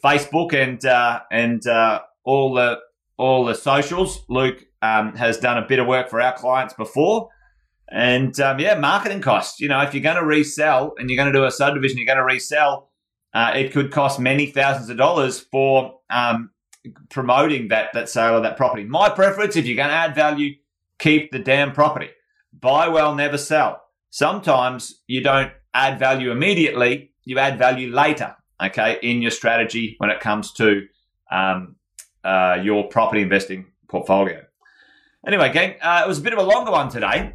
Facebook 0.03 0.53
and 0.53 0.83
uh, 0.83 1.21
and 1.31 1.65
uh, 1.67 2.01
all 2.23 2.53
the 2.53 2.79
all 3.17 3.45
the 3.45 3.53
socials. 3.53 4.23
Luke 4.27 4.65
um, 4.81 5.15
has 5.15 5.37
done 5.37 5.57
a 5.57 5.67
bit 5.67 5.79
of 5.79 5.87
work 5.87 6.09
for 6.09 6.19
our 6.19 6.33
clients 6.33 6.73
before. 6.73 7.29
And 7.89 8.39
um, 8.39 8.59
yeah, 8.59 8.75
marketing 8.75 9.21
costs. 9.21 9.59
You 9.59 9.67
know, 9.67 9.81
if 9.81 9.93
you're 9.93 10.01
going 10.01 10.15
to 10.15 10.25
resell 10.25 10.93
and 10.97 11.09
you're 11.09 11.17
going 11.17 11.31
to 11.31 11.37
do 11.37 11.45
a 11.45 11.51
subdivision, 11.51 11.97
you're 11.97 12.07
going 12.07 12.17
to 12.17 12.23
resell, 12.23 12.89
uh, 13.33 13.51
it 13.55 13.71
could 13.73 13.91
cost 13.91 14.19
many 14.19 14.47
thousands 14.47 14.89
of 14.89 14.97
dollars 14.97 15.39
for 15.39 15.99
um, 16.09 16.51
promoting 17.09 17.67
that 17.67 17.89
that 17.93 18.09
sale 18.09 18.37
of 18.37 18.43
that 18.43 18.57
property. 18.57 18.85
My 18.85 19.09
preference, 19.09 19.55
if 19.55 19.65
you're 19.65 19.75
going 19.75 19.89
to 19.89 19.95
add 19.95 20.15
value, 20.15 20.55
keep 20.99 21.31
the 21.31 21.39
damn 21.39 21.73
property. 21.73 22.09
Buy 22.53 22.87
well, 22.87 23.13
never 23.13 23.37
sell. 23.37 23.80
Sometimes 24.11 25.01
you 25.07 25.23
don't 25.23 25.51
add 25.73 25.97
value 25.97 26.31
immediately; 26.31 27.11
you 27.23 27.39
add 27.39 27.57
value 27.57 27.91
later. 27.91 28.35
Okay, 28.63 28.99
in 29.01 29.23
your 29.23 29.31
strategy 29.31 29.95
when 29.97 30.11
it 30.11 30.19
comes 30.19 30.53
to 30.53 30.85
um, 31.31 31.75
uh, 32.23 32.59
your 32.61 32.87
property 32.89 33.21
investing 33.21 33.65
portfolio. 33.87 34.43
Anyway, 35.25 35.51
gang, 35.51 35.75
uh, 35.81 36.03
it 36.05 36.07
was 36.07 36.19
a 36.19 36.21
bit 36.21 36.33
of 36.33 36.39
a 36.39 36.43
longer 36.43 36.71
one 36.71 36.89
today. 36.89 37.33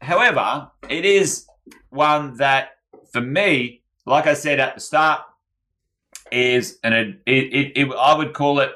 However, 0.00 0.70
it 0.88 1.04
is 1.04 1.46
one 1.90 2.36
that, 2.36 2.70
for 3.12 3.20
me, 3.20 3.82
like 4.06 4.26
I 4.26 4.34
said 4.34 4.60
at 4.60 4.74
the 4.74 4.80
start, 4.80 5.22
is 6.30 6.78
an 6.84 6.92
it, 6.92 7.22
it, 7.26 7.72
it, 7.76 7.92
I 7.98 8.16
would 8.16 8.34
call 8.34 8.60
it 8.60 8.70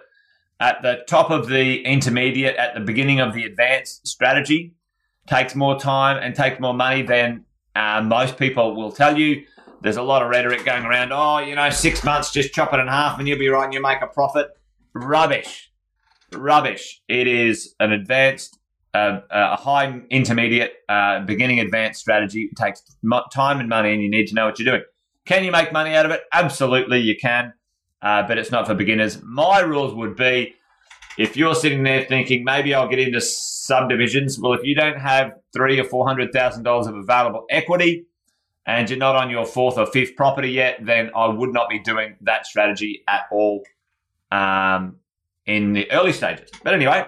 at 0.60 0.82
the 0.82 1.04
top 1.08 1.30
of 1.30 1.48
the 1.48 1.82
intermediate, 1.84 2.56
at 2.56 2.74
the 2.74 2.80
beginning 2.80 3.20
of 3.20 3.32
the 3.32 3.44
advanced 3.44 4.06
strategy. 4.06 4.74
Takes 5.26 5.54
more 5.54 5.78
time 5.78 6.18
and 6.22 6.34
takes 6.34 6.60
more 6.60 6.74
money 6.74 7.02
than 7.02 7.44
uh, 7.76 8.02
most 8.02 8.36
people 8.36 8.74
will 8.74 8.92
tell 8.92 9.18
you. 9.18 9.44
There's 9.80 9.96
a 9.96 10.02
lot 10.02 10.22
of 10.22 10.28
rhetoric 10.28 10.64
going 10.64 10.84
around. 10.84 11.12
Oh, 11.12 11.38
you 11.38 11.54
know, 11.54 11.70
six 11.70 12.04
months, 12.04 12.32
just 12.32 12.52
chop 12.52 12.72
it 12.72 12.80
in 12.80 12.86
half, 12.88 13.18
and 13.18 13.26
you'll 13.26 13.38
be 13.38 13.48
right, 13.48 13.64
and 13.64 13.74
you 13.74 13.82
make 13.82 14.00
a 14.02 14.06
profit. 14.06 14.48
Rubbish 14.94 15.72
rubbish. 16.34 17.02
It 17.08 17.26
is 17.26 17.74
an 17.80 17.92
advanced, 17.92 18.58
uh, 18.94 19.20
a 19.30 19.56
high 19.56 20.00
intermediate, 20.10 20.72
uh, 20.88 21.20
beginning 21.20 21.60
advanced 21.60 22.00
strategy. 22.00 22.48
It 22.50 22.56
takes 22.56 22.82
time 23.32 23.60
and 23.60 23.68
money, 23.68 23.92
and 23.92 24.02
you 24.02 24.10
need 24.10 24.26
to 24.28 24.34
know 24.34 24.46
what 24.46 24.58
you're 24.58 24.70
doing. 24.72 24.84
Can 25.24 25.44
you 25.44 25.52
make 25.52 25.72
money 25.72 25.94
out 25.94 26.04
of 26.04 26.12
it? 26.12 26.22
Absolutely, 26.32 26.98
you 26.98 27.16
can, 27.16 27.52
uh, 28.02 28.26
but 28.26 28.38
it's 28.38 28.50
not 28.50 28.66
for 28.66 28.74
beginners. 28.74 29.20
My 29.22 29.60
rules 29.60 29.94
would 29.94 30.16
be 30.16 30.54
if 31.18 31.36
you're 31.36 31.54
sitting 31.54 31.82
there 31.82 32.04
thinking 32.04 32.44
maybe 32.44 32.74
I'll 32.74 32.88
get 32.88 32.98
into 32.98 33.20
subdivisions. 33.20 34.38
Well, 34.38 34.52
if 34.54 34.64
you 34.64 34.74
don't 34.74 34.98
have 34.98 35.32
three 35.52 35.78
or 35.78 35.84
four 35.84 36.06
hundred 36.06 36.32
thousand 36.32 36.62
dollars 36.62 36.86
of 36.86 36.96
available 36.96 37.44
equity, 37.50 38.06
and 38.66 38.88
you're 38.88 38.98
not 38.98 39.16
on 39.16 39.30
your 39.30 39.44
fourth 39.44 39.78
or 39.78 39.86
fifth 39.86 40.16
property 40.16 40.50
yet, 40.50 40.78
then 40.84 41.10
I 41.14 41.28
would 41.28 41.52
not 41.52 41.68
be 41.68 41.78
doing 41.78 42.16
that 42.22 42.46
strategy 42.46 43.02
at 43.08 43.22
all. 43.30 43.62
Um, 44.30 44.96
in 45.46 45.72
the 45.72 45.90
early 45.90 46.12
stages. 46.12 46.50
But 46.62 46.74
anyway, 46.74 47.04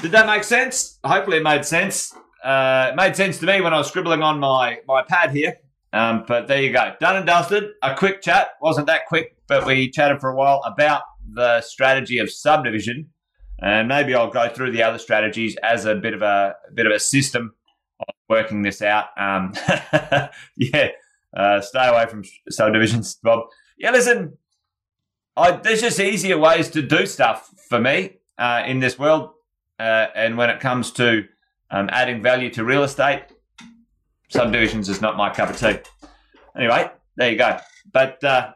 did 0.00 0.12
that 0.12 0.26
make 0.26 0.44
sense? 0.44 0.98
Hopefully, 1.04 1.38
it 1.38 1.42
made 1.42 1.64
sense. 1.64 2.14
Uh, 2.44 2.90
it 2.92 2.96
made 2.96 3.16
sense 3.16 3.38
to 3.40 3.46
me 3.46 3.60
when 3.60 3.74
I 3.74 3.78
was 3.78 3.88
scribbling 3.88 4.22
on 4.22 4.38
my, 4.38 4.78
my 4.86 5.02
pad 5.02 5.32
here. 5.32 5.56
Um, 5.92 6.24
but 6.28 6.46
there 6.46 6.62
you 6.62 6.72
go. 6.72 6.94
Done 7.00 7.16
and 7.16 7.26
dusted. 7.26 7.70
A 7.82 7.94
quick 7.94 8.22
chat. 8.22 8.50
Wasn't 8.60 8.86
that 8.86 9.06
quick, 9.06 9.36
but 9.48 9.66
we 9.66 9.90
chatted 9.90 10.20
for 10.20 10.30
a 10.30 10.36
while 10.36 10.62
about 10.64 11.02
the 11.32 11.60
strategy 11.60 12.18
of 12.18 12.30
subdivision. 12.30 13.10
And 13.60 13.88
maybe 13.88 14.14
I'll 14.14 14.30
go 14.30 14.48
through 14.48 14.72
the 14.72 14.82
other 14.82 14.98
strategies 14.98 15.56
as 15.62 15.84
a 15.84 15.94
bit 15.94 16.14
of 16.14 16.22
a, 16.22 16.54
a 16.68 16.72
bit 16.72 16.86
of 16.86 16.92
a 16.92 17.00
system 17.00 17.54
of 18.00 18.14
working 18.28 18.62
this 18.62 18.82
out. 18.82 19.06
Um, 19.18 19.52
yeah, 20.56 20.88
uh, 21.36 21.60
stay 21.60 21.88
away 21.88 22.06
from 22.06 22.22
subdivisions, 22.48 23.16
Bob. 23.22 23.48
Yeah, 23.76 23.90
listen, 23.90 24.38
I, 25.36 25.52
there's 25.52 25.80
just 25.80 25.98
easier 26.00 26.38
ways 26.38 26.68
to 26.70 26.82
do 26.82 27.06
stuff 27.06 27.50
for 27.68 27.80
me 27.80 28.18
uh, 28.38 28.62
in 28.66 28.80
this 28.80 28.98
world. 28.98 29.30
Uh, 29.78 30.06
and 30.14 30.36
when 30.36 30.50
it 30.50 30.60
comes 30.60 30.90
to 30.92 31.24
um, 31.70 31.88
adding 31.92 32.22
value 32.22 32.50
to 32.50 32.64
real 32.64 32.82
estate, 32.82 33.22
subdivisions 34.28 34.88
is 34.88 35.00
not 35.00 35.16
my 35.16 35.30
cup 35.30 35.50
of 35.50 35.58
tea. 35.58 35.78
Anyway, 36.56 36.90
there 37.16 37.30
you 37.30 37.38
go. 37.38 37.58
But 37.92 38.22
uh, 38.24 38.52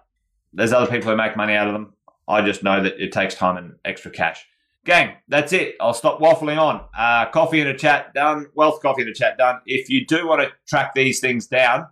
there's 0.53 0.73
other 0.73 0.91
people 0.91 1.11
who 1.11 1.17
make 1.17 1.37
money 1.37 1.55
out 1.55 1.69
of 1.69 1.73
them. 1.73 1.95
I 2.29 2.43
just 2.43 2.63
know 2.63 2.83
that 2.83 3.03
it 3.03 3.13
takes 3.13 3.35
time 3.35 3.57
and 3.57 3.75
extra 3.85 4.11
cash. 4.11 4.47
Gang, 4.85 5.17
that's 5.29 5.53
it. 5.53 5.77
I'll 5.81 5.95
stop 5.95 6.19
waffling 6.21 6.59
on. 6.59 6.85
Uh, 6.97 7.31
coffee 7.31 7.61
and 7.61 7.71
a 7.71 7.77
chat 7.77 8.15
done. 8.15 8.47
Wealth 8.55 8.81
coffee 8.83 9.03
and 9.03 9.11
a 9.11 9.15
chat 9.15 9.39
done. 9.39 9.61
If 9.65 9.89
you 9.89 10.05
do 10.07 10.27
want 10.27 10.43
to 10.43 10.51
track 10.67 10.95
these 10.95 11.21
things 11.21 11.47
down, 11.47 11.87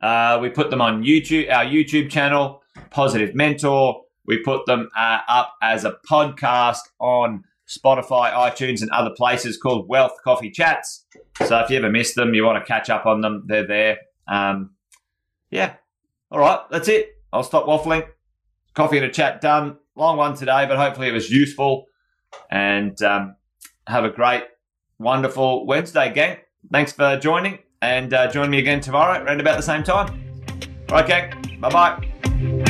uh, 0.00 0.38
we 0.40 0.48
put 0.48 0.70
them 0.70 0.80
on 0.80 1.02
YouTube, 1.02 1.52
our 1.52 1.64
YouTube 1.64 2.10
channel. 2.10 2.62
Positive 2.90 3.34
Mentor. 3.34 4.02
We 4.26 4.42
put 4.42 4.66
them 4.66 4.90
uh, 4.96 5.20
up 5.28 5.54
as 5.62 5.84
a 5.84 5.96
podcast 6.08 6.80
on 7.00 7.44
Spotify, 7.68 8.32
iTunes, 8.32 8.82
and 8.82 8.90
other 8.90 9.10
places 9.10 9.56
called 9.56 9.88
Wealth 9.88 10.16
Coffee 10.22 10.50
Chats. 10.50 11.04
So 11.46 11.58
if 11.58 11.70
you 11.70 11.78
ever 11.78 11.90
miss 11.90 12.14
them, 12.14 12.34
you 12.34 12.44
want 12.44 12.62
to 12.62 12.66
catch 12.66 12.90
up 12.90 13.06
on 13.06 13.20
them, 13.22 13.44
they're 13.46 13.66
there. 13.66 13.98
Um, 14.28 14.70
yeah. 15.50 15.74
All 16.30 16.38
right, 16.38 16.60
that's 16.70 16.88
it. 16.88 17.16
I'll 17.32 17.42
stop 17.42 17.66
waffling. 17.66 18.06
Coffee 18.76 18.98
and 18.98 19.06
a 19.06 19.10
chat 19.10 19.40
done. 19.40 19.78
Long 19.96 20.16
one 20.18 20.34
today, 20.36 20.66
but 20.68 20.76
hopefully 20.76 21.08
it 21.08 21.12
was 21.12 21.30
useful. 21.30 21.86
And 22.50 23.00
um, 23.02 23.36
have 23.86 24.04
a 24.04 24.10
great, 24.10 24.44
wonderful 24.98 25.66
Wednesday, 25.66 26.12
gang. 26.12 26.36
Thanks 26.70 26.92
for 26.92 27.18
joining, 27.18 27.60
and 27.80 28.12
uh, 28.12 28.30
join 28.30 28.50
me 28.50 28.58
again 28.58 28.80
tomorrow 28.80 29.22
around 29.24 29.40
about 29.40 29.56
the 29.56 29.62
same 29.62 29.82
time. 29.82 30.22
All 30.90 30.96
right, 30.96 31.06
gang. 31.06 31.58
Bye 31.60 31.70
bye. 31.70 32.62